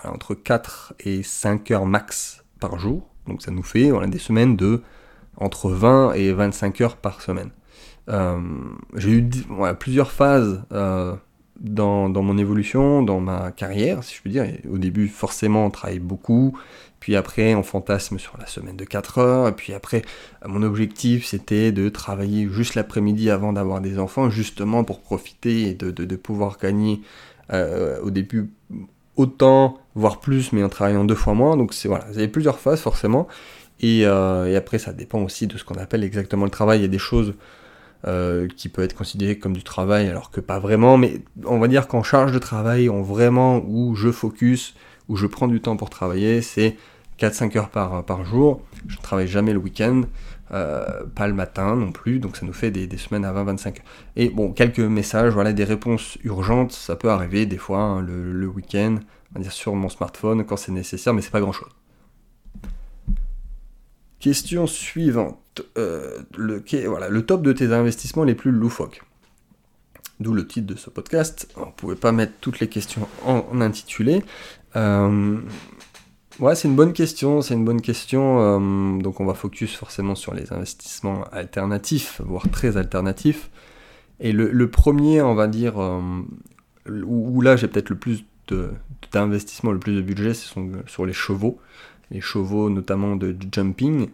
entre 0.03 0.34
4 0.34 0.94
et 1.00 1.24
5 1.24 1.72
heures 1.72 1.86
max 1.86 2.44
par 2.60 2.80
jour. 2.80 3.08
Donc 3.27 3.41
ça 3.41 3.51
nous 3.51 3.63
fait 3.63 3.91
des 4.08 4.20
semaines 4.20 4.56
de 4.56 4.82
entre 5.38 5.70
20 5.70 6.13
et 6.13 6.34
25 6.34 6.82
heures 6.82 6.98
par 6.98 7.22
semaine. 7.22 7.51
Euh, 8.10 8.39
j'ai 8.96 9.12
eu 9.12 9.30
plusieurs 9.80 10.12
phases 10.12 10.63
euh, 10.72 11.15
dans, 11.62 12.10
mon 12.10 12.38
évolution, 12.38 13.03
dans 13.03 13.20
ma 13.20 13.51
carrière, 13.51 14.03
si 14.03 14.15
je 14.15 14.22
peux 14.22 14.30
dire. 14.30 14.46
au 14.70 14.77
début, 14.77 15.08
forcément, 15.08 15.65
on 15.65 15.70
travaille 15.70 16.00
beaucoup, 16.00 16.58
puis 17.00 17.15
après, 17.15 17.56
on 17.56 17.63
fantasme 17.63 18.20
sur 18.20 18.38
la 18.39 18.48
semaine 18.48 18.77
de 18.77 18.86
4 18.86 19.18
heures, 19.20 19.56
puis 19.56 19.74
après, 19.74 20.01
mon 20.46 20.63
objectif, 20.63 21.25
c'était 21.25 21.72
de 21.72 21.89
travailler 21.89 22.48
juste 22.51 22.75
l'après-midi 22.75 23.30
avant 23.30 23.53
d'avoir 23.53 23.82
des 23.82 24.00
enfants, 24.00 24.30
justement 24.30 24.84
pour 24.84 25.01
profiter 25.01 25.70
et 25.70 25.74
de, 25.74 26.15
pouvoir 26.15 26.58
gagner 26.58 27.01
euh, 27.53 28.00
au 28.01 28.12
début 28.12 28.50
autant, 29.15 29.77
voire 29.96 30.20
plus, 30.20 30.53
mais 30.53 30.63
en 30.63 30.70
travaillant 30.70 31.03
deux 31.03 31.15
fois 31.15 31.34
moins. 31.34 31.58
Donc 31.58 31.74
c'est 31.74 31.88
voilà, 31.88 32.06
il 32.13 32.22
y 32.22 32.24
a 32.24 32.27
plusieurs 32.27 32.60
phases 32.60 32.82
forcément. 32.82 33.27
Et, 33.80 34.06
euh, 34.06 34.46
et, 34.46 34.56
après, 34.56 34.77
ça 34.77 34.94
dépend 34.94 35.22
aussi 35.22 35.48
de 35.48 35.58
ce 35.58 35.63
qu'on 35.63 35.75
appelle 35.75 36.03
exactement 36.03 36.46
le 36.46 36.51
travail. 36.51 36.80
Il 36.80 36.82
y 36.84 36.86
a 36.86 36.88
des 36.88 37.00
choses 37.00 37.34
euh, 38.08 38.48
qui 38.55 38.70
peuvent 38.70 38.86
être 38.86 38.96
considérées 38.96 39.38
comme 39.38 39.53
du 39.53 39.63
travail, 39.63 40.08
alors 40.08 40.31
que 40.31 40.41
pas 40.41 40.60
vraiment. 40.60 40.98
Mais 40.98 41.22
on 41.46 41.60
va 41.60 41.67
dire 41.67 41.88
qu'en 41.88 42.03
charge 42.03 42.31
de 42.31 42.39
travail, 42.39 42.89
on 42.89 43.01
vraiment 43.01 43.62
où 43.65 43.96
je 43.96 44.12
focus, 44.12 44.75
où 45.08 45.15
je 45.15 45.27
prends 45.27 45.48
du 45.48 45.62
temps 45.62 45.77
pour 45.77 45.89
travailler, 45.89 46.41
c'est 46.41 46.75
4-5 47.20 47.58
heures 47.58 47.70
par, 47.70 48.03
par 48.05 48.25
jour. 48.25 48.62
Je 48.88 48.98
ne 48.98 49.01
travaille 49.01 49.27
jamais 49.27 49.53
le 49.53 49.60
week-end. 49.60 50.03
Euh, 50.53 51.03
pas 51.15 51.27
le 51.27 51.34
matin 51.34 51.77
non 51.77 51.93
plus, 51.93 52.20
donc 52.20 52.36
ça 52.36 52.46
nous 52.46 52.51
fait 52.51 52.72
des, 52.72 52.98
semaines 52.98 53.24
à 53.24 53.31
20-25 53.31 53.67
heures. 53.67 53.74
Et 54.17 54.29
bon, 54.29 54.51
quelques 54.51 54.79
messages, 54.79 55.31
voilà, 55.31 55.53
des 55.53 55.63
réponses 55.63 56.17
urgentes, 56.25 56.74
ça 56.74 56.98
peut 56.98 57.10
arriver 57.10 57.46
des 57.46 57.58
fois 57.58 57.79
hein, 57.79 58.01
le, 58.01 58.34
le 58.34 58.48
week-end, 58.48 58.98
on 59.31 59.39
va 59.39 59.43
dire 59.43 59.53
sur 59.53 59.74
mon 59.75 59.88
smartphone 59.88 60.43
quand 60.43 60.58
c'est 60.58 60.74
nécessaire, 60.74 61.13
mais 61.13 61.22
c'est 61.22 61.31
pas 61.31 61.39
grand 61.39 61.53
chose. 61.53 61.70
Question 64.22 64.68
suivante. 64.68 65.63
Euh, 65.80 66.20
le, 66.38 66.63
voilà, 66.88 67.10
le 67.10 67.25
top 67.25 67.42
de 67.42 67.51
tes 67.54 67.74
investissements 67.74 68.24
les 68.24 68.36
plus 68.36 68.51
loufoques. 68.51 69.01
D'où 70.20 70.34
le 70.34 70.46
titre 70.46 70.68
de 70.68 70.75
ce 70.75 70.92
podcast. 70.92 71.51
On 71.58 71.66
ne 71.66 71.72
pouvait 71.72 71.96
pas 71.96 72.12
mettre 72.12 72.34
toutes 72.40 72.60
les 72.60 72.68
questions 72.68 73.08
en, 73.25 73.60
intitulé. 73.62 74.24
Euh, 74.75 75.38
c'est 76.54 76.68
une 76.68 76.75
bonne 76.75 76.94
question. 76.94 77.42
C'est 77.42 77.56
une 77.56 77.66
bonne 77.66 77.82
question. 77.82 78.40
Euh, 78.40 79.01
donc 79.01 79.20
on 79.20 79.25
va 79.25 79.34
focus 79.34 79.75
forcément 79.75 80.13
sur 80.13 80.36
les 80.36 80.54
investissements 80.54 81.24
alternatifs, 81.32 82.22
voire 82.24 82.48
très 82.51 82.78
alternatifs. 82.78 83.50
Et 84.20 84.34
le, 84.34 84.70
premier, 84.70 85.24
on 85.24 85.34
va 85.34 85.48
dire, 85.48 85.80
où, 86.88 87.42
là 87.42 87.56
j'ai 87.56 87.68
peut-être 87.68 87.90
le 87.90 87.98
plus 87.98 88.24
d'investissement, 89.12 89.72
le 89.72 89.80
plus 89.80 89.96
de 89.96 90.01
budget, 90.01 90.36
ce 90.36 90.48
sont 90.48 90.70
sur 90.86 91.08
les 91.08 91.13
chevaux 91.13 91.60
les 92.12 92.22
chevaux 92.22 92.70
notamment 92.70 93.15
de 93.15 93.36
jumping, 93.51 94.10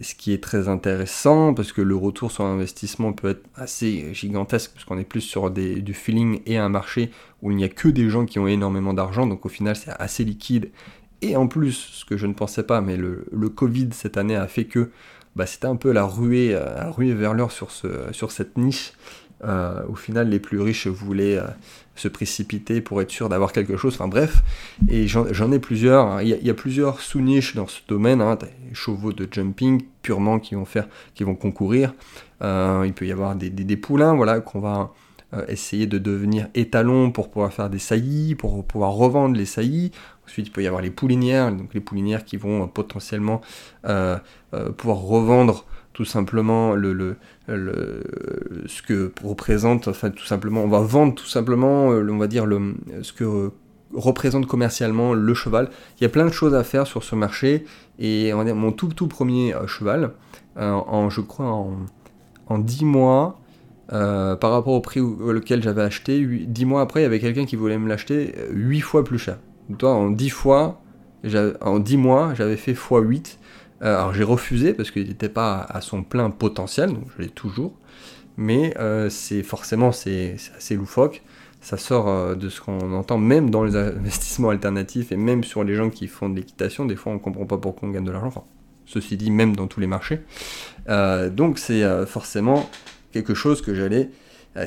ce 0.00 0.14
qui 0.14 0.32
est 0.32 0.42
très 0.42 0.68
intéressant 0.68 1.54
parce 1.54 1.72
que 1.72 1.80
le 1.80 1.96
retour 1.96 2.30
sur 2.30 2.44
investissement 2.44 3.12
peut 3.12 3.30
être 3.30 3.44
assez 3.54 4.12
gigantesque 4.12 4.72
parce 4.74 4.84
qu'on 4.84 4.98
est 4.98 5.04
plus 5.04 5.22
sur 5.22 5.50
du 5.50 5.94
feeling 5.94 6.40
et 6.44 6.58
un 6.58 6.68
marché 6.68 7.10
où 7.42 7.50
il 7.50 7.56
n'y 7.56 7.64
a 7.64 7.68
que 7.68 7.88
des 7.88 8.10
gens 8.10 8.26
qui 8.26 8.38
ont 8.38 8.46
énormément 8.46 8.92
d'argent, 8.92 9.26
donc 9.26 9.46
au 9.46 9.48
final 9.48 9.76
c'est 9.76 9.92
assez 9.98 10.24
liquide. 10.24 10.70
Et 11.22 11.34
en 11.34 11.46
plus, 11.46 11.72
ce 11.72 12.04
que 12.04 12.18
je 12.18 12.26
ne 12.26 12.34
pensais 12.34 12.62
pas, 12.62 12.82
mais 12.82 12.96
le, 12.96 13.24
Covid 13.48 13.88
cette 13.92 14.18
année 14.18 14.36
a 14.36 14.46
fait 14.48 14.66
que 14.66 14.90
bah, 15.34 15.46
c'était 15.46 15.66
un 15.66 15.76
peu 15.76 15.92
la 15.92 16.04
ruée, 16.04 16.54
euh, 16.54 16.90
ruée 16.90 17.14
vers 17.14 17.34
ce, 17.50 17.88
sur 18.12 18.30
cette 18.30 18.58
niche. 18.58 18.92
Euh, 19.44 19.82
au 19.88 19.94
final, 19.94 20.28
les 20.30 20.40
plus 20.40 20.60
riches 20.60 20.86
voulaient 20.86 21.36
euh, 21.36 21.46
se 21.94 22.08
précipiter 22.08 22.80
pour 22.80 23.02
être 23.02 23.10
sûr 23.10 23.28
d'avoir 23.28 23.52
quelque 23.52 23.76
chose. 23.76 23.94
Enfin 23.94 24.08
bref, 24.08 24.42
et 24.88 25.06
j'en 25.06 25.52
ai 25.52 25.58
plusieurs. 25.58 26.06
Hein. 26.06 26.22
Il 26.22 26.28
y, 26.28 26.50
a, 26.50 26.54
plusieurs 26.54 27.00
sous-niches 27.00 27.54
dans 27.54 27.66
ce 27.66 27.80
domaine. 27.86 28.20
Hein. 28.20 28.36
Des 28.36 28.74
chevaux 28.74 29.12
de 29.12 29.28
jumping 29.30 29.82
purement 30.02 30.38
qui 30.38 30.54
vont 30.54 30.64
faire, 30.64 30.88
qui 31.14 31.24
vont 31.24 31.34
concourir. 31.34 31.92
Euh, 32.42 32.84
il 32.86 32.92
peut 32.92 33.06
y 33.06 33.12
avoir 33.12 33.36
des, 33.36 33.50
des, 33.50 33.76
poulains, 33.76 34.14
voilà, 34.14 34.40
qu'on 34.40 34.60
va 34.60 34.92
essayer 35.48 35.86
de 35.86 35.98
devenir 35.98 36.48
étalon 36.54 37.10
pour 37.10 37.30
pouvoir 37.30 37.52
faire 37.52 37.68
des 37.68 37.80
saillies, 37.80 38.34
pour 38.36 38.64
pouvoir 38.64 38.92
revendre 38.92 39.36
les 39.36 39.44
saillies. 39.44 39.90
Ensuite, 40.24 40.46
il 40.46 40.50
peut 40.50 40.62
y 40.62 40.66
avoir 40.66 40.80
les 40.80 40.90
poulinières, 40.90 41.52
donc 41.52 41.74
les 41.74 41.80
poulinières 41.80 42.24
qui 42.24 42.38
vont 42.38 42.66
potentiellement 42.68 43.42
pouvoir 43.82 44.98
revendre 44.98 45.66
tout 45.96 46.04
simplement 46.04 46.74
le, 46.74 46.92
le, 46.92 47.16
ce 48.66 48.82
que 48.82 49.10
représente, 49.24 49.88
enfin 49.88 50.10
tout 50.10 50.26
simplement, 50.26 50.62
on 50.62 50.68
va 50.68 50.80
vendre 50.80 51.14
tout 51.14 51.24
simplement, 51.24 51.90
euh, 51.90 52.06
on 52.10 52.18
va 52.18 52.26
dire 52.26 52.44
le, 52.44 52.74
ce 53.00 53.14
que 53.14 53.50
représente 53.94 54.46
commercialement 54.46 55.14
le 55.14 55.32
cheval. 55.32 55.70
Il 55.98 56.02
y 56.02 56.06
a 56.06 56.10
plein 56.10 56.26
de 56.26 56.32
choses 56.32 56.54
à 56.54 56.64
faire 56.64 56.86
sur 56.86 57.02
ce 57.02 57.14
marché 57.14 57.64
et 57.98 58.34
on 58.34 58.36
va 58.36 58.44
dire 58.44 58.54
mon 58.54 58.72
tout 58.72 58.88
tout 58.88 59.06
premier 59.08 59.54
euh, 59.54 59.66
cheval, 59.66 60.10
euh, 60.58 60.70
en, 60.70 61.08
je 61.08 61.22
crois 61.22 61.46
en, 61.46 61.72
en 62.48 62.58
10 62.58 62.84
mois, 62.84 63.40
par 63.88 64.50
rapport 64.50 64.74
au 64.74 64.82
prix 64.82 65.00
auquel 65.00 65.62
j'avais 65.62 65.80
acheté, 65.80 66.20
10 66.26 66.64
mois 66.66 66.82
après 66.82 67.00
il 67.00 67.02
y 67.04 67.06
avait 67.06 67.20
quelqu'un 67.20 67.46
qui 67.46 67.56
voulait 67.56 67.78
me 67.78 67.88
l'acheter 67.88 68.34
8 68.50 68.80
fois 68.82 69.02
plus 69.02 69.18
cher. 69.18 69.38
Toi 69.78 69.94
en 69.94 70.10
10 70.10 70.28
fois, 70.28 70.82
en 71.62 71.78
10 71.78 71.96
mois 71.96 72.34
j'avais 72.34 72.58
fait 72.58 72.74
x8 72.74 73.06
euh, 73.06 73.65
alors 73.80 74.14
j'ai 74.14 74.24
refusé 74.24 74.72
parce 74.72 74.90
qu'il 74.90 75.06
n'était 75.08 75.28
pas 75.28 75.60
à 75.68 75.80
son 75.80 76.02
plein 76.02 76.30
potentiel, 76.30 76.92
donc 76.92 77.04
je 77.16 77.22
l'ai 77.22 77.28
toujours. 77.28 77.74
Mais 78.36 78.74
euh, 78.78 79.08
c'est 79.08 79.42
forcément 79.42 79.92
c'est 79.92 80.36
assez 80.56 80.76
loufoque. 80.76 81.22
Ça 81.60 81.76
sort 81.76 82.08
euh, 82.08 82.34
de 82.34 82.48
ce 82.48 82.60
qu'on 82.60 82.92
entend 82.92 83.18
même 83.18 83.50
dans 83.50 83.64
les 83.64 83.76
investissements 83.76 84.50
alternatifs 84.50 85.10
et 85.12 85.16
même 85.16 85.42
sur 85.42 85.64
les 85.64 85.74
gens 85.74 85.90
qui 85.90 86.06
font 86.06 86.28
de 86.28 86.36
l'équitation. 86.36 86.84
Des 86.84 86.96
fois 86.96 87.12
on 87.12 87.16
ne 87.16 87.20
comprend 87.20 87.46
pas 87.46 87.58
pourquoi 87.58 87.88
on 87.88 87.92
gagne 87.92 88.04
de 88.04 88.12
l'argent. 88.12 88.46
Ceci 88.86 89.16
dit, 89.16 89.30
même 89.32 89.56
dans 89.56 89.66
tous 89.66 89.80
les 89.80 89.88
marchés. 89.88 90.20
donc 90.86 91.58
c'est 91.58 91.82
forcément 92.06 92.70
quelque 93.10 93.34
chose 93.34 93.60
que 93.60 93.74
j'allais 93.74 94.10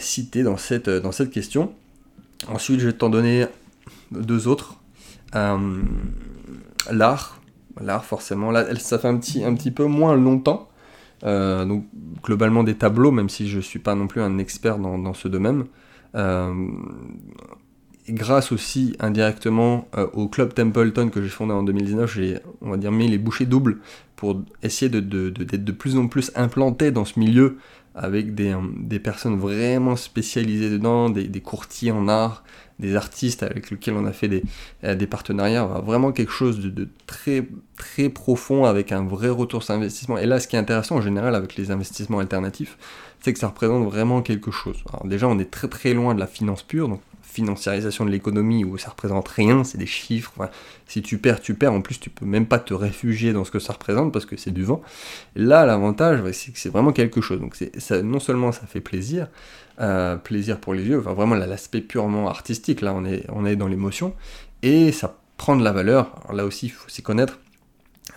citer 0.02 0.44
dans 0.44 0.58
cette, 0.58 0.90
dans 0.90 1.14
cette 1.14 1.32
question. 1.32 1.74
Ensuite, 2.50 2.82
je 2.82 2.88
vais 2.88 2.94
t'en 2.94 3.10
donner 3.10 3.46
deux 4.12 4.50
autres. 4.50 4.76
L'art, 6.92 7.39
l'art 7.82 8.06
forcément. 8.06 8.52
Là, 8.52 8.76
ça 8.78 9.00
fait 9.00 9.08
un 9.08 9.18
petit, 9.18 9.72
peu 9.72 9.86
moins 9.86 10.16
longtemps. 10.16 10.70
Euh, 11.26 11.66
donc 11.66 11.84
globalement 12.24 12.64
des 12.64 12.76
tableaux, 12.76 13.12
même 13.12 13.30
si 13.30 13.50
je 13.50 13.58
ne 13.58 13.62
suis 13.62 13.80
pas 13.80 13.94
non 13.94 14.08
plus 14.08 14.22
un 14.22 14.38
expert 14.38 14.78
dans, 14.78 15.14
ce 15.14 15.28
domaine. 15.28 15.66
Euh, 16.16 16.54
grâce 18.10 18.52
aussi 18.52 18.96
indirectement 19.00 19.88
euh, 19.96 20.08
au 20.14 20.28
club 20.28 20.54
Templeton 20.54 21.10
que 21.10 21.22
j'ai 21.22 21.30
fondé 21.30 21.54
en 21.54 21.64
2019, 21.64 22.12
j'ai 22.12 22.38
on 22.62 22.72
va 22.72 22.78
dire 22.78 22.92
mis 22.92 23.08
les 23.08 23.18
bouchées 23.18 23.46
doubles 23.46 23.80
pour 24.16 24.42
essayer 24.64 24.90
d'être 24.90 25.08
de, 25.08 25.30
de, 25.30 25.72
plus 25.72 25.98
en 25.98 26.08
plus 26.08 26.32
implanté 26.36 26.92
dans 26.92 27.06
ce 27.06 27.20
milieu 27.20 27.58
avec 27.96 28.34
des, 28.34 29.00
personnes 29.00 29.38
vraiment 29.38 29.96
spécialisées 29.96 30.70
dedans, 30.70 31.10
des, 31.10 31.42
courtiers 31.42 31.92
en 31.92 32.08
art, 32.08 32.44
des 32.80 32.96
artistes 32.96 33.44
avec 33.44 33.70
lesquels 33.72 33.94
on 33.94 34.06
a 34.06 34.14
fait 34.14 34.28
des, 34.28 34.44
euh, 34.84 34.96
des 34.96 35.08
partenariats, 35.08 35.66
vraiment 35.66 36.12
quelque 36.12 36.32
chose 36.32 36.60
de, 36.60 36.88
très, 37.08 37.46
très 37.78 38.10
profond 38.10 38.66
avec 38.66 38.92
un 38.92 39.04
vrai 39.04 39.30
retour 39.30 39.64
sur 39.64 39.74
investissement. 39.74 40.18
Et 40.18 40.26
là, 40.26 40.40
ce 40.40 40.48
qui 40.48 40.56
est 40.56 40.60
intéressant 40.60 40.96
en 40.96 41.02
général 41.02 41.36
avec 41.36 41.56
les 41.56 41.72
investissements 41.72 42.20
alternatifs, 42.20 42.78
c'est 43.22 43.34
que 43.34 43.40
ça 43.40 43.48
représente 43.48 43.84
vraiment 43.84 44.22
quelque 44.22 44.52
chose. 44.52 44.78
Alors 44.92 45.06
déjà, 45.06 45.28
on 45.28 45.38
est 45.40 45.52
très 45.52 45.68
très 45.68 45.94
loin 45.94 46.16
de 46.16 46.20
la 46.20 46.28
finance 46.28 46.64
pure, 46.64 46.88
donc 46.88 47.02
financiarisation 47.30 48.06
de 48.06 48.10
l'économie 48.10 48.66
où 48.66 48.78
ça 48.78 48.90
représente 48.90 49.28
rien, 49.28 49.64
c'est 49.64 49.78
des 49.78 49.86
chiffres. 49.86 50.50
si 50.88 51.02
tu 51.02 51.20
perds, 51.20 51.42
tu 51.42 51.54
perds. 51.54 51.74
En 51.74 51.82
plus, 51.82 52.00
tu 52.00 52.10
peux 52.10 52.26
même 52.26 52.48
pas 52.48 52.60
te 52.60 52.74
réfugier 52.74 53.34
dans 53.34 53.46
ce 53.46 53.52
que 53.52 53.60
ça 53.60 53.74
représente 53.74 54.12
parce 54.12 54.26
que 54.26 54.36
c'est 54.36 54.52
du 54.52 54.64
vent. 54.64 54.82
Là, 55.36 55.66
l'avantage, 55.66 56.20
c'est 56.32 56.52
que 56.52 56.60
c'est 56.60 56.70
vraiment 56.70 56.92
quelque 56.92 57.22
chose. 57.22 57.40
Donc, 57.40 57.56
ça, 57.78 58.02
non 58.02 58.20
seulement 58.20 58.52
ça 58.52 58.66
fait 58.66 58.82
plaisir, 58.82 59.28
euh, 59.82 60.16
plaisir 60.18 60.60
pour 60.60 60.74
les 60.74 60.84
yeux, 60.84 60.98
vraiment 60.98 61.36
l'aspect 61.36 61.82
purement 61.82 62.30
artistique. 62.30 62.82
Là, 62.82 62.94
on 62.94 63.06
est, 63.06 63.26
on 63.30 63.46
est 63.46 63.56
dans 63.56 63.68
l'émotion 63.68 64.14
et 64.62 64.92
ça 64.92 65.18
prend 65.38 65.56
de 65.56 65.64
la 65.64 65.72
valeur. 65.72 66.16
Alors 66.24 66.34
là 66.34 66.46
aussi, 66.46 66.68
il 66.68 66.70
faut 66.70 66.90
s'y 66.90 67.02
connaître. 67.02 67.40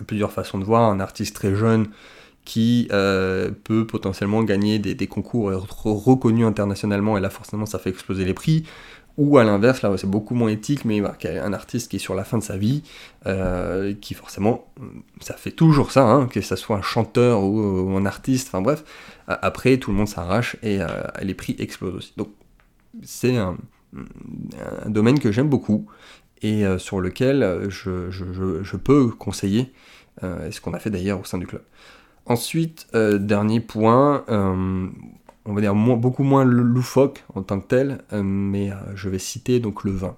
Plusieurs 0.07 0.31
façons 0.31 0.57
de 0.57 0.63
voir. 0.63 0.89
Un 0.89 0.99
artiste 0.99 1.35
très 1.35 1.55
jeune 1.55 1.87
qui 2.45 2.89
euh, 2.91 3.51
peut 3.63 3.87
potentiellement 3.87 4.43
gagner 4.43 4.79
des, 4.79 4.95
des, 4.95 5.07
concours 5.07 5.51
et 5.51 5.55
être 5.55 5.85
reconnu 5.85 6.45
internationalement, 6.45 7.17
et 7.17 7.21
là 7.21 7.29
forcément 7.29 7.65
ça 7.65 7.79
fait 7.79 7.89
exploser 7.89 8.25
les 8.25 8.33
prix. 8.33 8.65
Ou 9.17 9.37
à 9.37 9.43
l'inverse, 9.43 9.83
là 9.83 9.95
c'est 9.95 10.09
beaucoup 10.09 10.33
moins 10.33 10.49
éthique, 10.49 10.85
mais 10.85 10.99
voilà, 10.99 11.15
un 11.43 11.53
artiste 11.53 11.91
qui 11.91 11.97
est 11.97 11.99
sur 11.99 12.15
la 12.15 12.23
fin 12.23 12.39
de 12.39 12.43
sa 12.43 12.57
vie, 12.57 12.81
euh, 13.27 13.93
qui 13.93 14.15
forcément, 14.15 14.65
ça 15.21 15.35
fait 15.35 15.51
toujours 15.51 15.91
ça, 15.91 16.09
hein, 16.09 16.25
que 16.25 16.41
ce 16.41 16.55
soit 16.55 16.77
un 16.77 16.81
chanteur 16.81 17.43
ou, 17.43 17.95
un 17.95 18.07
artiste, 18.07 18.47
enfin 18.47 18.61
bref, 18.61 18.83
après 19.27 19.77
tout 19.77 19.91
le 19.91 19.97
monde 19.97 20.07
s'arrache 20.07 20.57
et 20.63 20.81
euh, 20.81 20.87
les 21.21 21.35
prix 21.35 21.55
explosent 21.59 21.95
aussi. 21.95 22.13
Donc 22.17 22.29
c'est 23.03 23.37
un, 23.37 23.55
domaine 24.87 25.19
que 25.19 25.31
j'aime 25.31 25.49
beaucoup 25.49 25.85
et 26.41 26.65
euh, 26.65 26.79
sur 26.79 26.99
lequel 26.99 27.67
je 27.69 28.77
peux 28.77 29.09
conseiller, 29.09 29.71
ce 30.21 30.59
qu'on 30.59 30.73
a 30.73 30.79
fait 30.79 30.89
d'ailleurs 30.89 31.19
au 31.19 31.23
sein 31.23 31.37
du 31.37 31.45
club. 31.45 31.61
Ensuite, 32.25 32.87
dernier 32.93 33.59
point, 33.59 34.25
on 35.45 35.53
va 35.53 35.61
dire 35.61 35.75
beaucoup 35.75 36.23
moins 36.23 36.45
loufoque 36.45 37.23
en 37.35 37.43
tant 37.43 37.59
que 37.59 37.67
tel, 37.67 38.03
euh, 38.13 38.23
mais 38.23 38.71
euh, 38.71 38.75
je 38.95 39.09
vais 39.09 39.19
citer 39.19 39.59
donc 39.59 39.83
le 39.83 39.91
vin. 39.91 40.15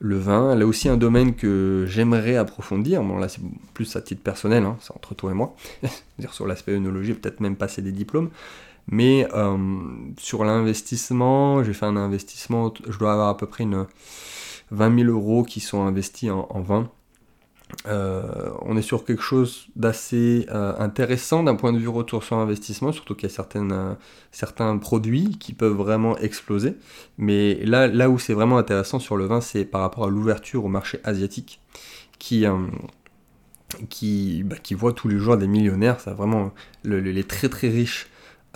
Le 0.00 0.18
vin, 0.18 0.54
là 0.56 0.66
aussi 0.66 0.88
un 0.88 0.96
domaine 0.96 1.34
que 1.34 1.84
j'aimerais 1.88 2.36
approfondir, 2.36 3.02
bon 3.04 3.18
là 3.18 3.28
c'est 3.28 3.40
plus 3.72 3.94
à 3.94 4.00
titre 4.00 4.22
personnel, 4.22 4.64
hein, 4.64 4.76
c'est 4.80 4.92
entre 4.92 5.14
toi 5.14 5.30
et 5.30 5.34
moi, 5.34 5.54
dire 6.18 6.34
sur 6.34 6.46
l'aspect 6.46 6.74
œnologie, 6.74 7.14
peut-être 7.14 7.40
même 7.40 7.56
passer 7.56 7.82
des 7.82 7.92
diplômes, 7.92 8.30
Mais 8.88 9.28
euh, 9.32 9.56
sur 10.18 10.44
l'investissement, 10.44 11.62
j'ai 11.62 11.72
fait 11.72 11.86
un 11.86 11.96
investissement, 11.96 12.74
je 12.88 12.98
dois 12.98 13.12
avoir 13.12 13.28
à 13.28 13.36
peu 13.36 13.46
près 13.46 13.64
une 13.64 13.86
20 14.72 15.04
000 15.04 15.10
euros 15.10 15.44
qui 15.44 15.60
sont 15.60 15.82
investis 15.82 16.30
en, 16.30 16.60
vin. 16.60 16.90
Euh, 17.86 18.50
on 18.60 18.76
est 18.76 18.82
sur 18.82 19.04
quelque 19.04 19.22
chose 19.22 19.66
d'assez 19.76 20.46
euh, 20.50 20.74
intéressant 20.78 21.42
d'un 21.42 21.56
point 21.56 21.72
de 21.72 21.78
vue 21.78 21.88
retour 21.88 22.22
sur 22.22 22.36
investissement, 22.36 22.92
surtout 22.92 23.14
qu'il 23.14 23.28
y 23.28 23.32
a 23.32 23.34
certaines, 23.34 23.96
certains 24.30 24.76
produits 24.78 25.36
qui 25.38 25.52
peuvent 25.52 25.76
vraiment 25.76 26.16
exploser. 26.18 26.76
Mais 27.18 27.54
là, 27.64 28.10
où 28.10 28.18
c'est 28.18 28.34
vraiment 28.34 28.58
intéressant 28.58 28.98
sur 28.98 29.16
le 29.16 29.26
vin, 29.26 29.40
c'est 29.40 29.64
par 29.64 29.80
rapport 29.80 30.04
à 30.04 30.10
l'ouverture 30.10 30.64
au 30.64 30.68
marché 30.68 31.00
asiatique 31.04 31.60
qui, 32.18 32.44
bah, 34.44 34.56
voit 34.72 34.92
tous 34.92 35.08
les 35.08 35.18
jours 35.18 35.36
des 35.36 35.48
millionnaires. 35.48 36.00
Ça 36.00 36.14
vraiment 36.14 36.52
les 36.84 37.24
très 37.24 37.48
très 37.48 37.68
riches 37.68 38.08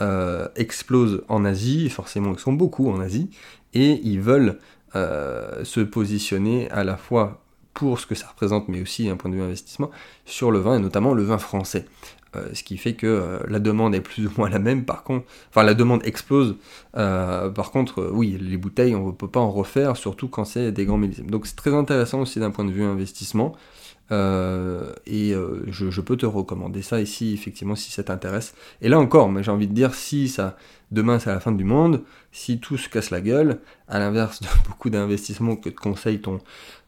euh, 0.03 0.49
explosent 0.57 1.23
en 1.29 1.47
Asie, 1.47 1.89
forcément 1.89 2.33
ils 2.35 2.39
sont 2.39 2.53
beaucoup 2.53 2.91
en 2.91 3.01
Asie, 3.01 3.31
et 3.73 3.99
ils 4.05 4.21
veulent 4.21 4.59
euh, 4.95 5.65
se 5.65 5.81
positionner 5.81 6.71
à 6.71 6.85
la 6.85 6.99
fois 6.99 7.46
pour 7.77 8.01
ce 8.01 8.07
que 8.07 8.17
ça 8.17 8.27
représente, 8.27 8.67
mais 8.67 8.81
aussi 8.81 9.07
d'un 9.07 9.17
point 9.17 9.31
de 9.31 9.37
vue 9.37 9.43
investissement, 9.43 9.91
sur 10.25 10.51
le 10.51 10.59
vin, 10.59 10.79
et 10.79 10.81
notamment 10.81 11.15
le 11.15 11.23
vin 11.23 11.39
français. 11.39 11.87
Euh, 12.35 12.49
ce 12.55 12.65
qui 12.65 12.77
fait 12.77 12.95
que 12.95 13.41
la 13.47 13.61
demande 13.61 13.95
est 13.95 14.01
plus 14.01 14.27
ou 14.27 14.31
moins 14.37 14.49
la 14.51 14.59
même, 14.59 14.85
par 14.85 15.05
contre, 15.05 15.27
enfin 15.51 15.63
la 15.63 15.75
demande 15.75 16.05
explose, 16.05 16.57
par 16.93 17.71
contre, 17.71 18.11
oui, 18.13 18.37
les 18.41 18.57
bouteilles, 18.57 18.97
on 18.97 19.09
ne 19.09 19.13
peut 19.13 19.29
pas 19.29 19.41
en 19.41 19.53
refaire, 19.53 19.97
surtout 19.97 20.29
quand 20.29 20.45
c'est 20.45 20.73
des 20.73 20.85
grands 20.87 20.99
millésimes. 20.99 21.31
Donc 21.31 21.47
c'est 21.47 21.55
très 21.55 21.75
intéressant 21.75 22.21
aussi 22.23 22.41
d'un 22.41 22.51
point 22.51 22.65
de 22.65 22.73
vue 22.73 22.83
investissement, 22.85 23.55
euh, 24.13 24.93
et 25.07 25.33
euh, 25.35 25.65
je, 25.69 26.01
peux 26.01 26.17
te 26.17 26.27
recommander 26.27 26.83
ça 26.83 27.01
ici, 27.01 27.33
effectivement, 27.33 27.75
si 27.75 27.91
ça 27.91 28.05
t'intéresse. 28.05 28.55
Et 28.81 28.89
là 28.89 28.99
encore, 28.99 29.29
mais 29.31 29.43
j'ai 29.43 29.51
envie 29.51 29.67
de 29.67 29.75
dire, 29.75 29.95
si 29.95 30.29
ça, 30.29 30.57
demain 30.91 31.19
c'est 31.19 31.31
la 31.31 31.41
fin 31.41 31.53
du 31.53 31.65
monde, 31.65 32.03
si 32.33 32.61
tout 32.61 32.77
se 32.77 32.89
casse 32.89 33.11
la 33.11 33.21
gueule, 33.21 33.61
à 33.89 33.99
l'inverse 33.99 34.41
de 34.41 34.49
beaucoup 34.69 34.91
d'investissements 34.91 35.57
que 35.57 35.71
te 35.71 35.81
conseille 35.81 36.21
ton, 36.21 36.39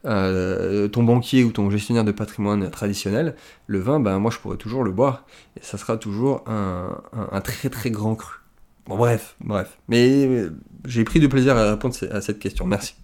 euh, 0.05 0.87
ton 0.87 1.03
banquier 1.03 1.43
ou 1.43 1.51
ton 1.51 1.69
gestionnaire 1.69 2.05
de 2.05 2.11
patrimoine 2.11 2.69
traditionnel, 2.69 3.35
le 3.67 3.79
vin, 3.79 3.99
ben 3.99 4.19
moi 4.19 4.31
je 4.31 4.39
pourrais 4.39 4.57
toujours 4.57 4.83
le 4.83 4.91
boire, 4.91 5.25
et 5.57 5.63
ça 5.63 5.77
sera 5.77 5.97
toujours 5.97 6.43
un, 6.47 7.01
un 7.31 7.41
très 7.41 7.69
très 7.69 7.91
grand 7.91 8.15
cru. 8.15 8.39
Bon 8.87 8.97
bref, 8.97 9.35
bref. 9.41 9.77
Mais 9.87 10.47
j'ai 10.85 11.03
pris 11.03 11.19
du 11.19 11.29
plaisir 11.29 11.55
à 11.55 11.71
répondre 11.71 11.95
à 12.11 12.21
cette 12.21 12.39
question. 12.39 12.65
Merci. 12.65 12.95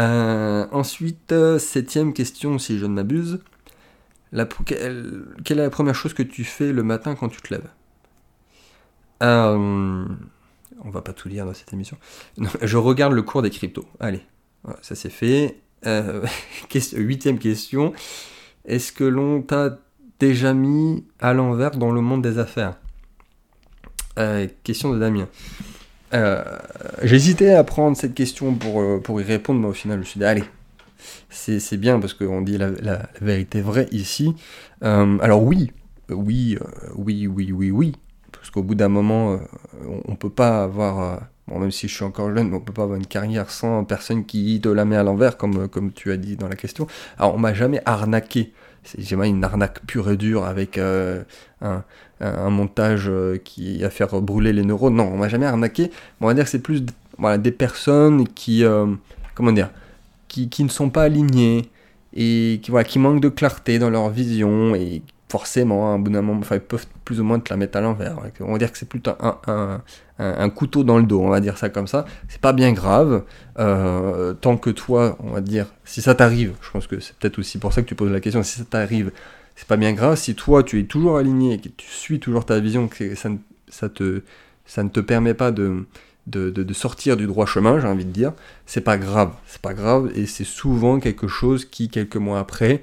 Euh, 0.00 0.66
ensuite, 0.72 1.32
euh, 1.32 1.58
septième 1.58 2.14
question, 2.14 2.58
si 2.58 2.78
je 2.78 2.86
ne 2.86 2.94
m'abuse. 2.94 3.40
quelle, 4.64 5.24
est 5.46 5.54
la 5.54 5.70
première 5.70 5.94
chose 5.94 6.14
que 6.14 6.22
tu 6.22 6.44
fais 6.44 6.72
le 6.72 6.82
matin 6.82 7.14
quand 7.14 7.28
tu 7.28 7.40
te 7.42 7.52
lèves? 7.52 7.68
Euh, 9.22 10.06
On 10.82 10.90
va 10.90 11.02
pas 11.02 11.12
tout 11.12 11.28
lire 11.28 11.44
dans 11.44 11.52
cette 11.52 11.72
émission. 11.72 11.98
je 12.62 12.76
regarde 12.78 13.12
le 13.12 13.22
cours 13.22 13.42
des 13.42 13.50
cryptos. 13.50 13.86
Allez, 13.98 14.22
ça 14.80 14.94
c'est 14.94 15.10
fait. 15.10 15.60
huitième 16.94 17.38
question. 17.38 17.92
Est-ce 18.64 18.92
que 18.92 19.04
l'on 19.04 19.42
t'a 19.42 19.78
déjà 20.18 20.54
mis 20.54 21.04
à 21.18 21.34
l'envers 21.34 21.72
dans 21.72 21.92
le 21.92 22.00
monde 22.00 22.22
des 22.22 22.38
affaires? 22.38 22.76
Question 24.64 24.92
de 24.92 24.98
Damien. 24.98 25.28
Euh, 26.12 26.42
j'hésitais 27.02 27.52
à 27.52 27.64
prendre 27.64 27.96
cette 27.96 28.14
question 28.14 28.54
pour, 28.54 28.80
euh, 28.80 29.00
pour 29.02 29.20
y 29.20 29.24
répondre, 29.24 29.60
mais 29.60 29.68
au 29.68 29.72
final, 29.72 29.96
je 29.96 30.00
me 30.00 30.04
suis 30.04 30.18
dit, 30.18 30.26
allez, 30.26 30.44
c'est 31.28 31.76
bien 31.76 32.00
parce 32.00 32.14
qu'on 32.14 32.42
dit 32.42 32.58
la, 32.58 32.70
la, 32.70 33.02
vérité 33.20 33.60
vraie 33.60 33.86
ici. 33.92 34.34
Euh, 34.82 35.18
alors 35.20 35.42
oui, 35.42 35.72
oui, 36.08 36.58
oui, 36.96 37.26
oui, 37.26 37.52
oui, 37.52 37.70
oui, 37.70 37.92
parce 38.32 38.50
qu'au 38.50 38.62
bout 38.62 38.74
d'un 38.74 38.88
moment, 38.88 39.38
on, 40.06 40.16
peut 40.16 40.30
pas 40.30 40.64
avoir, 40.64 41.20
même 41.48 41.70
si 41.70 41.86
je 41.88 41.94
suis 41.94 42.04
encore 42.04 42.34
jeune, 42.34 42.52
on 42.52 42.60
peut 42.60 42.72
pas 42.72 42.82
avoir 42.82 42.98
une 42.98 43.06
carrière 43.06 43.50
sans 43.50 43.84
personne 43.84 44.24
qui 44.24 44.60
te 44.60 44.68
la 44.68 44.84
met 44.84 44.96
à 44.96 45.04
l'envers, 45.04 45.36
comme, 45.36 45.68
comme 45.68 45.92
tu 45.92 46.10
as 46.10 46.16
dit 46.16 46.36
dans 46.36 46.48
la 46.48 46.56
question. 46.56 46.86
Alors 47.18 47.34
on 47.34 47.38
m'a 47.38 47.54
jamais 47.54 47.80
arnaqué 47.86 48.52
c'est 48.84 49.10
une 49.10 49.44
arnaque 49.44 49.84
pure 49.86 50.10
et 50.10 50.16
dure 50.16 50.44
avec 50.44 50.78
euh, 50.78 51.22
un, 51.60 52.50
montage 52.50 53.08
euh, 53.08 53.36
qui 53.36 53.84
a 53.84 53.90
faire 53.90 54.20
brûler 54.20 54.52
les 54.52 54.64
neurones. 54.64 54.96
Non, 54.96 55.10
on 55.12 55.18
m'a 55.18 55.28
jamais 55.28 55.46
arnaqué. 55.46 55.90
On 56.20 56.26
va 56.26 56.34
dire 56.34 56.44
que 56.44 56.50
c'est 56.50 56.62
plus 56.62 56.84
voilà, 57.18 57.38
des 57.38 57.52
personnes 57.52 58.26
qui, 58.26 58.64
euh, 58.64 58.86
comment 59.34 59.52
dire, 59.52 59.70
qui, 60.28 60.48
qui, 60.48 60.64
ne 60.64 60.68
sont 60.68 60.90
pas 60.90 61.02
alignées 61.02 61.68
et 62.14 62.60
qui, 62.62 62.70
voilà, 62.70 62.84
qui 62.84 62.98
manquent 62.98 63.20
de 63.20 63.28
clarté 63.28 63.78
dans 63.78 63.90
leur 63.90 64.08
vision 64.08 64.74
et 64.74 65.02
forcément, 65.30 65.90
à 65.90 65.94
un 65.94 65.98
bout 65.98 66.10
d'un 66.10 66.22
moment, 66.22 66.40
ils 66.50 66.60
peuvent 66.60 66.86
plus 67.04 67.20
ou 67.20 67.24
moins 67.24 67.38
te 67.38 67.50
la 67.50 67.56
mettre 67.56 67.78
à 67.78 67.80
l'envers. 67.80 68.16
On 68.40 68.52
va 68.52 68.58
dire 68.58 68.72
que 68.72 68.78
c'est 68.78 68.88
plutôt 68.88 69.12
un, 69.20 70.50
couteau 70.50 70.82
dans 70.82 70.98
le 70.98 71.04
dos, 71.04 71.22
on 71.22 71.28
va 71.28 71.40
dire 71.40 71.56
ça 71.56 71.68
comme 71.68 71.86
ça. 71.86 72.04
C'est 72.28 72.40
pas 72.40 72.52
bien 72.52 72.72
grave, 72.72 73.22
euh, 73.58 74.34
tant 74.34 74.56
que 74.56 74.70
toi, 74.70 75.16
on 75.20 75.30
va 75.30 75.40
dire, 75.40 75.66
si 75.84 76.02
ça 76.02 76.14
t'arrive, 76.14 76.54
je 76.60 76.70
pense 76.70 76.86
que 76.86 76.98
c'est 77.00 77.14
peut-être 77.16 77.38
aussi 77.38 77.58
pour 77.58 77.72
ça 77.72 77.82
que 77.82 77.86
tu 77.86 77.94
poses 77.94 78.10
la 78.10 78.20
question, 78.20 78.42
si 78.42 78.58
ça 78.58 78.64
t'arrive, 78.64 79.12
c'est 79.54 79.68
pas 79.68 79.76
bien 79.76 79.92
grave. 79.92 80.16
Si 80.16 80.34
toi, 80.34 80.62
tu 80.62 80.80
es 80.80 80.84
toujours 80.84 81.16
aligné, 81.16 81.58
que 81.60 81.68
tu 81.68 81.86
suis 81.86 82.18
toujours 82.18 82.44
ta 82.44 82.58
vision, 82.58 82.88
que 82.88 83.14
ça, 83.14 83.28
ça, 83.68 83.88
te, 83.88 84.22
ça 84.66 84.82
ne 84.82 84.88
te 84.88 85.00
permet 85.00 85.34
pas 85.34 85.52
de, 85.52 85.84
de, 86.26 86.50
de, 86.50 86.74
sortir 86.74 87.16
du 87.16 87.26
droit 87.26 87.46
chemin, 87.46 87.78
j'ai 87.80 87.86
envie 87.86 88.04
de 88.04 88.10
dire, 88.10 88.32
c'est 88.66 88.80
pas 88.80 88.98
grave. 88.98 89.32
C'est 89.46 89.62
pas 89.62 89.74
grave, 89.74 90.10
et 90.14 90.26
c'est 90.26 90.44
souvent 90.44 90.98
quelque 90.98 91.28
chose 91.28 91.64
qui, 91.64 91.88
quelques 91.88 92.16
mois 92.16 92.40
après, 92.40 92.82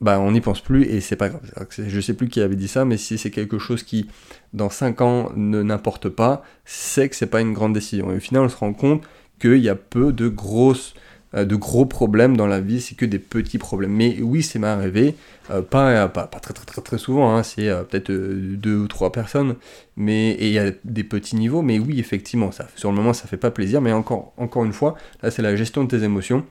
bah 0.00 0.18
on 0.20 0.32
n'y 0.32 0.40
pense 0.40 0.60
plus 0.60 0.84
et 0.84 1.00
c'est 1.00 1.16
pas 1.16 1.28
grave. 1.28 1.42
Je 1.78 2.00
sais 2.00 2.14
plus 2.14 2.28
qui 2.28 2.40
avait 2.40 2.56
dit 2.56 2.68
ça, 2.68 2.84
mais 2.84 2.96
si 2.96 3.18
c'est 3.18 3.30
quelque 3.30 3.58
chose 3.58 3.82
qui 3.82 4.08
dans 4.52 4.70
5 4.70 5.00
ans 5.00 5.32
ne 5.36 5.62
n'importe 5.62 6.08
pas, 6.08 6.42
c'est 6.64 7.08
que 7.08 7.16
c'est 7.16 7.26
pas 7.26 7.40
une 7.40 7.52
grande 7.52 7.74
décision. 7.74 8.10
Et 8.12 8.16
au 8.16 8.20
final, 8.20 8.44
on 8.44 8.48
se 8.48 8.56
rend 8.56 8.72
compte 8.72 9.02
qu'il 9.40 9.58
y 9.58 9.68
a 9.68 9.74
peu 9.74 10.12
de 10.12 10.28
grosses 10.28 10.94
euh, 11.34 11.44
de 11.44 11.54
gros 11.54 11.86
problèmes 11.86 12.36
dans 12.36 12.46
la 12.46 12.60
vie, 12.60 12.80
c'est 12.80 12.96
que 12.96 13.04
des 13.04 13.18
petits 13.18 13.58
problèmes. 13.58 13.92
Mais 13.92 14.18
oui, 14.20 14.42
c'est 14.42 14.58
m'est 14.58 14.66
arrivé, 14.66 15.14
euh, 15.50 15.62
pas, 15.62 16.08
pas, 16.08 16.26
très 16.26 16.54
très 16.54 16.64
très 16.64 16.82
très 16.82 16.98
souvent, 16.98 17.34
hein, 17.36 17.42
c'est 17.42 17.68
euh, 17.68 17.84
peut-être 17.84 18.10
deux 18.10 18.76
ou 18.76 18.88
trois 18.88 19.12
personnes, 19.12 19.56
mais 19.96 20.36
il 20.40 20.50
y 20.50 20.58
a 20.58 20.72
des 20.84 21.04
petits 21.04 21.36
niveaux, 21.36 21.62
mais 21.62 21.78
oui, 21.78 22.00
effectivement, 22.00 22.50
ça, 22.50 22.66
sur 22.74 22.90
le 22.90 22.96
moment, 22.96 23.12
ça 23.12 23.28
fait 23.28 23.36
pas 23.36 23.50
plaisir, 23.52 23.80
mais 23.80 23.92
encore, 23.92 24.32
encore 24.38 24.64
une 24.64 24.72
fois, 24.72 24.96
là, 25.22 25.30
c'est 25.30 25.42
la 25.42 25.54
gestion 25.54 25.84
de 25.84 25.88
tes 25.96 26.02
émotions 26.02 26.44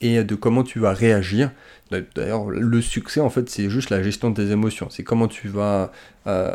et 0.00 0.22
de 0.24 0.34
comment 0.34 0.62
tu 0.62 0.78
vas 0.78 0.92
réagir. 0.92 1.50
D'ailleurs, 1.90 2.46
le 2.50 2.80
succès, 2.80 3.20
en 3.20 3.30
fait, 3.30 3.48
c'est 3.48 3.70
juste 3.70 3.90
la 3.90 4.02
gestion 4.02 4.30
de 4.30 4.42
tes 4.42 4.50
émotions. 4.50 4.88
C'est 4.90 5.04
comment 5.04 5.28
tu 5.28 5.48
vas 5.48 5.92
euh, 6.26 6.50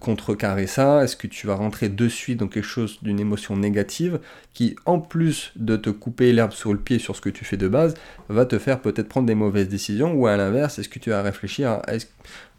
contrecarrer 0.00 0.66
ça. 0.66 1.02
Est-ce 1.02 1.16
que 1.16 1.26
tu 1.26 1.46
vas 1.46 1.54
rentrer 1.54 1.88
de 1.88 2.08
suite 2.08 2.40
dans 2.40 2.48
quelque 2.48 2.66
chose 2.66 2.98
d'une 3.00 3.18
émotion 3.18 3.56
négative 3.56 4.18
qui, 4.52 4.76
en 4.84 4.98
plus 4.98 5.52
de 5.56 5.76
te 5.76 5.88
couper 5.88 6.32
l'herbe 6.32 6.52
sur 6.52 6.72
le 6.72 6.78
pied 6.78 6.98
sur 6.98 7.16
ce 7.16 7.20
que 7.20 7.30
tu 7.30 7.44
fais 7.44 7.56
de 7.56 7.68
base, 7.68 7.94
va 8.28 8.44
te 8.44 8.58
faire 8.58 8.80
peut-être 8.80 9.08
prendre 9.08 9.26
des 9.26 9.34
mauvaises 9.34 9.68
décisions 9.68 10.12
Ou 10.12 10.26
à 10.26 10.36
l'inverse, 10.36 10.78
est-ce 10.78 10.88
que 10.88 10.98
tu 10.98 11.10
vas 11.10 11.22
réfléchir 11.22 11.70
à 11.70 11.82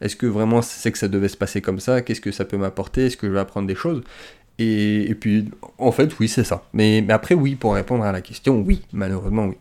est-ce 0.02 0.16
que 0.16 0.26
vraiment 0.26 0.62
c'est 0.62 0.92
que 0.92 0.98
ça 0.98 1.08
devait 1.08 1.28
se 1.28 1.38
passer 1.38 1.62
comme 1.62 1.80
ça? 1.80 2.02
Qu'est-ce 2.02 2.22
que 2.22 2.32
ça 2.32 2.46
peut 2.46 2.58
m'apporter? 2.58 3.06
Est-ce 3.06 3.18
que 3.18 3.28
je 3.28 3.34
vais 3.34 3.40
apprendre 3.40 3.68
des 3.68 3.76
choses? 3.76 4.02
Et, 4.60 5.16
puis, 5.20 5.50
en 5.78 5.92
fait, 5.92 6.18
oui, 6.20 6.28
c'est 6.28 6.44
ça. 6.44 6.64
Mais, 6.74 7.04
mais 7.06 7.14
après, 7.14 7.36
oui, 7.36 7.56
pour 7.56 7.74
répondre 7.74 8.04
à 8.04 8.12
la 8.12 8.22
question, 8.22 8.60
oui, 8.60 8.84
malheureusement, 8.94 9.46
oui. 9.46 9.56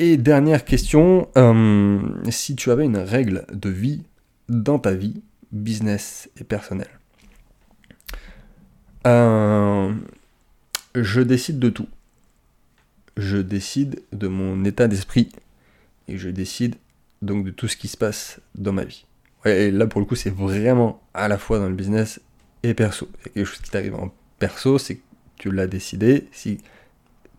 Et 0.00 0.16
dernière 0.16 0.64
question, 0.64 1.28
euh, 1.36 2.00
si 2.30 2.54
tu 2.54 2.70
avais 2.70 2.84
une 2.84 2.98
règle 2.98 3.44
de 3.52 3.68
vie 3.68 4.04
dans 4.48 4.78
ta 4.78 4.92
vie, 4.92 5.22
business 5.50 6.30
et 6.36 6.44
personnelle. 6.44 7.00
Euh, 9.08 9.92
je 10.94 11.20
décide 11.20 11.58
de 11.58 11.68
tout. 11.68 11.88
Je 13.16 13.38
décide 13.38 14.02
de 14.12 14.28
mon 14.28 14.64
état 14.64 14.86
d'esprit 14.86 15.30
et 16.06 16.16
je 16.16 16.28
décide 16.28 16.76
donc 17.20 17.44
de 17.44 17.50
tout 17.50 17.66
ce 17.66 17.76
qui 17.76 17.88
se 17.88 17.96
passe 17.96 18.40
dans 18.54 18.72
ma 18.72 18.84
vie. 18.84 19.04
et 19.44 19.72
là 19.72 19.88
pour 19.88 20.00
le 20.00 20.06
coup 20.06 20.14
c'est 20.14 20.32
vraiment 20.32 21.02
à 21.14 21.26
la 21.26 21.38
fois 21.38 21.58
dans 21.58 21.68
le 21.68 21.74
business 21.74 22.20
et 22.62 22.74
perso. 22.74 23.08
Il 23.12 23.18
y 23.18 23.30
a 23.30 23.32
quelque 23.34 23.44
chose 23.46 23.60
qui 23.60 23.70
t'arrive 23.70 23.96
en 23.96 24.14
perso, 24.38 24.78
c'est 24.78 24.96
que 24.96 25.02
tu 25.36 25.50
l'as 25.50 25.66
décidé. 25.66 26.28
Si 26.30 26.58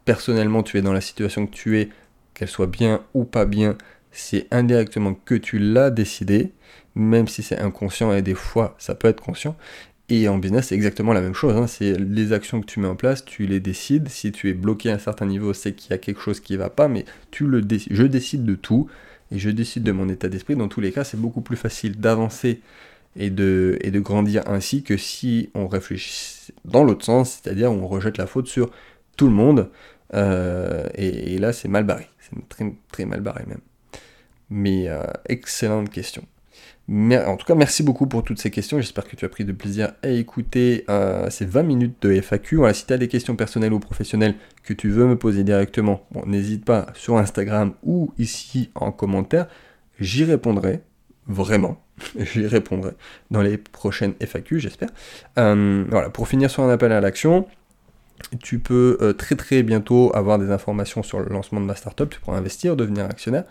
personnellement 0.03 0.63
tu 0.63 0.77
es 0.77 0.81
dans 0.81 0.93
la 0.93 1.01
situation 1.01 1.47
que 1.47 1.53
tu 1.53 1.79
es, 1.79 1.89
qu'elle 2.39 2.47
soit 2.47 2.67
bien 2.67 3.01
ou 3.13 3.25
pas 3.25 3.45
bien, 3.45 3.77
c'est 4.11 4.47
indirectement 4.49 5.13
que 5.13 5.35
tu 5.35 5.59
l'as 5.59 5.91
décidé, 5.91 6.53
même 6.95 7.27
si 7.27 7.43
c'est 7.43 7.59
inconscient 7.59 8.13
et 8.13 8.21
des 8.21 8.33
fois 8.33 8.75
ça 8.79 8.95
peut 8.95 9.09
être 9.09 9.21
conscient. 9.21 9.57
Et 10.11 10.27
en 10.27 10.39
business, 10.39 10.67
c'est 10.67 10.75
exactement 10.75 11.13
la 11.13 11.21
même 11.21 11.35
chose. 11.35 11.55
Hein. 11.55 11.67
C'est 11.67 11.93
les 11.99 12.33
actions 12.33 12.61
que 12.61 12.65
tu 12.65 12.79
mets 12.79 12.87
en 12.87 12.95
place, 12.95 13.23
tu 13.25 13.45
les 13.45 13.59
décides. 13.59 14.09
Si 14.09 14.31
tu 14.31 14.49
es 14.49 14.53
bloqué 14.53 14.89
à 14.89 14.95
un 14.95 14.99
certain 14.99 15.27
niveau, 15.27 15.53
c'est 15.53 15.73
qu'il 15.73 15.91
y 15.91 15.93
a 15.93 15.99
quelque 15.99 16.19
chose 16.19 16.39
qui 16.39 16.53
ne 16.53 16.57
va 16.57 16.71
pas, 16.71 16.87
mais 16.87 17.05
tu 17.29 17.45
le 17.45 17.61
décides. 17.61 17.93
Je 17.93 18.03
décide 18.03 18.43
de 18.43 18.55
tout 18.55 18.87
et 19.31 19.37
je 19.37 19.51
décide 19.51 19.83
de 19.83 19.91
mon 19.91 20.09
état 20.09 20.27
d'esprit. 20.27 20.55
Dans 20.55 20.67
tous 20.67 20.81
les 20.81 20.91
cas, 20.91 21.03
c'est 21.03 21.19
beaucoup 21.19 21.41
plus 21.41 21.57
facile 21.57 21.99
d'avancer 21.99 22.61
et 23.15 23.29
de, 23.29 23.77
et 23.81 23.91
de 23.91 23.99
grandir 23.99 24.41
ainsi 24.47 24.81
que 24.81 24.97
si 24.97 25.51
on 25.53 25.67
réfléchit 25.67 26.53
dans 26.65 26.83
l'autre 26.83 27.05
sens, 27.05 27.39
c'est-à-dire 27.43 27.71
on 27.71 27.85
rejette 27.85 28.17
la 28.17 28.25
faute 28.25 28.47
sur 28.47 28.71
tout 29.15 29.27
le 29.27 29.33
monde. 29.33 29.69
Euh, 30.13 30.87
et, 30.95 31.37
là, 31.37 31.53
c'est 31.53 31.67
mal 31.67 31.83
barré. 31.83 32.07
C'est 32.19 32.47
très, 32.49 32.73
très 32.91 33.05
mal 33.05 33.21
barré 33.21 33.43
même. 33.47 33.61
Mais 34.49 34.87
euh, 34.87 35.03
excellente 35.27 35.89
question. 35.89 36.23
En 36.91 37.37
tout 37.37 37.45
cas, 37.45 37.53
merci 37.53 37.83
beaucoup 37.83 38.07
pour 38.07 38.23
toutes 38.23 38.39
ces 38.39 38.49
questions. 38.49 38.79
J'espère 38.79 39.07
que 39.07 39.15
tu 39.15 39.23
as 39.23 39.29
pris 39.29 39.45
de 39.45 39.51
plaisir 39.51 39.91
à 40.01 40.09
écouter 40.09 40.85
euh, 40.89 41.29
ces 41.29 41.45
20 41.45 41.61
minutes 41.61 42.01
de 42.01 42.19
FAQ. 42.19 42.55
Voilà, 42.55 42.73
si 42.73 42.87
tu 42.87 42.93
as 42.93 42.97
des 42.97 43.07
questions 43.07 43.35
personnelles 43.35 43.73
ou 43.73 43.79
professionnelles 43.79 44.33
que 44.63 44.73
tu 44.73 44.89
veux 44.89 45.05
me 45.05 45.15
poser 45.15 45.43
directement, 45.43 46.03
n'hésite 46.25 46.65
pas 46.65 46.87
sur 46.95 47.17
Instagram 47.17 47.73
ou 47.83 48.11
ici 48.17 48.71
en 48.73 48.91
commentaire. 48.91 49.47
J'y 49.99 50.23
répondrai, 50.23 50.81
vraiment. 51.27 51.79
J'y 52.17 52.47
répondrai 52.47 52.93
dans 53.29 53.43
les 53.43 53.59
prochaines 53.59 54.15
FAQ, 54.19 54.59
j'espère. 54.59 54.89
Voilà, 55.35 56.09
pour 56.09 56.27
finir 56.27 56.49
sur 56.49 56.63
un 56.63 56.69
appel 56.71 56.91
à 56.91 57.01
l'action, 57.01 57.45
tu 58.41 58.59
peux 58.59 58.97
euh, 59.01 59.13
très 59.13 59.35
très 59.35 59.63
bientôt 59.63 60.11
avoir 60.15 60.39
des 60.39 60.51
informations 60.51 61.03
sur 61.03 61.19
le 61.19 61.27
lancement 61.29 61.59
de 61.59 61.65
ma 61.65 61.75
startup, 61.75 62.09
tu 62.09 62.19
pourras 62.19 62.37
investir, 62.37 62.75
devenir 62.75 63.05
actionnaire. 63.05 63.45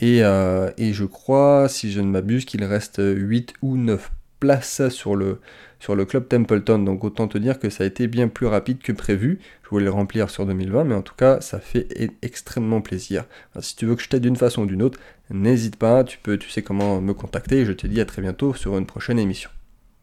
Et, 0.00 0.22
euh, 0.22 0.70
et 0.78 0.92
je 0.92 1.04
crois, 1.04 1.68
si 1.68 1.90
je 1.90 2.00
ne 2.00 2.08
m'abuse, 2.08 2.44
qu'il 2.44 2.64
reste 2.64 3.00
8 3.02 3.54
ou 3.62 3.76
9 3.76 4.10
places 4.38 4.88
sur 4.90 5.16
le, 5.16 5.40
sur 5.80 5.94
le 5.94 6.04
club 6.04 6.28
Templeton. 6.28 6.78
Donc 6.78 7.04
autant 7.04 7.28
te 7.28 7.38
dire 7.38 7.58
que 7.58 7.70
ça 7.70 7.84
a 7.84 7.86
été 7.86 8.06
bien 8.06 8.28
plus 8.28 8.46
rapide 8.46 8.78
que 8.78 8.92
prévu. 8.92 9.40
Je 9.64 9.70
voulais 9.70 9.84
le 9.84 9.90
remplir 9.90 10.30
sur 10.30 10.46
2020, 10.46 10.84
mais 10.84 10.94
en 10.94 11.02
tout 11.02 11.14
cas, 11.16 11.40
ça 11.40 11.58
fait 11.58 11.88
e-, 12.00 12.10
extrêmement 12.22 12.80
plaisir. 12.80 13.24
si 13.60 13.76
tu 13.76 13.86
veux 13.86 13.96
que 13.96 14.02
je 14.02 14.08
t'aide 14.08 14.22
d'une 14.22 14.36
façon 14.36 14.62
ou 14.62 14.66
d'une 14.66 14.82
autre, 14.82 14.98
n'hésite 15.30 15.76
pas, 15.76 16.04
tu, 16.04 16.18
peux, 16.18 16.38
tu 16.38 16.48
sais 16.50 16.62
comment 16.62 17.00
me 17.00 17.14
contacter. 17.14 17.58
Et 17.58 17.64
je 17.64 17.72
te 17.72 17.86
dis 17.86 18.00
à 18.00 18.04
très 18.04 18.22
bientôt 18.22 18.54
sur 18.54 18.76
une 18.78 18.86
prochaine 18.86 19.18
émission. 19.18 19.50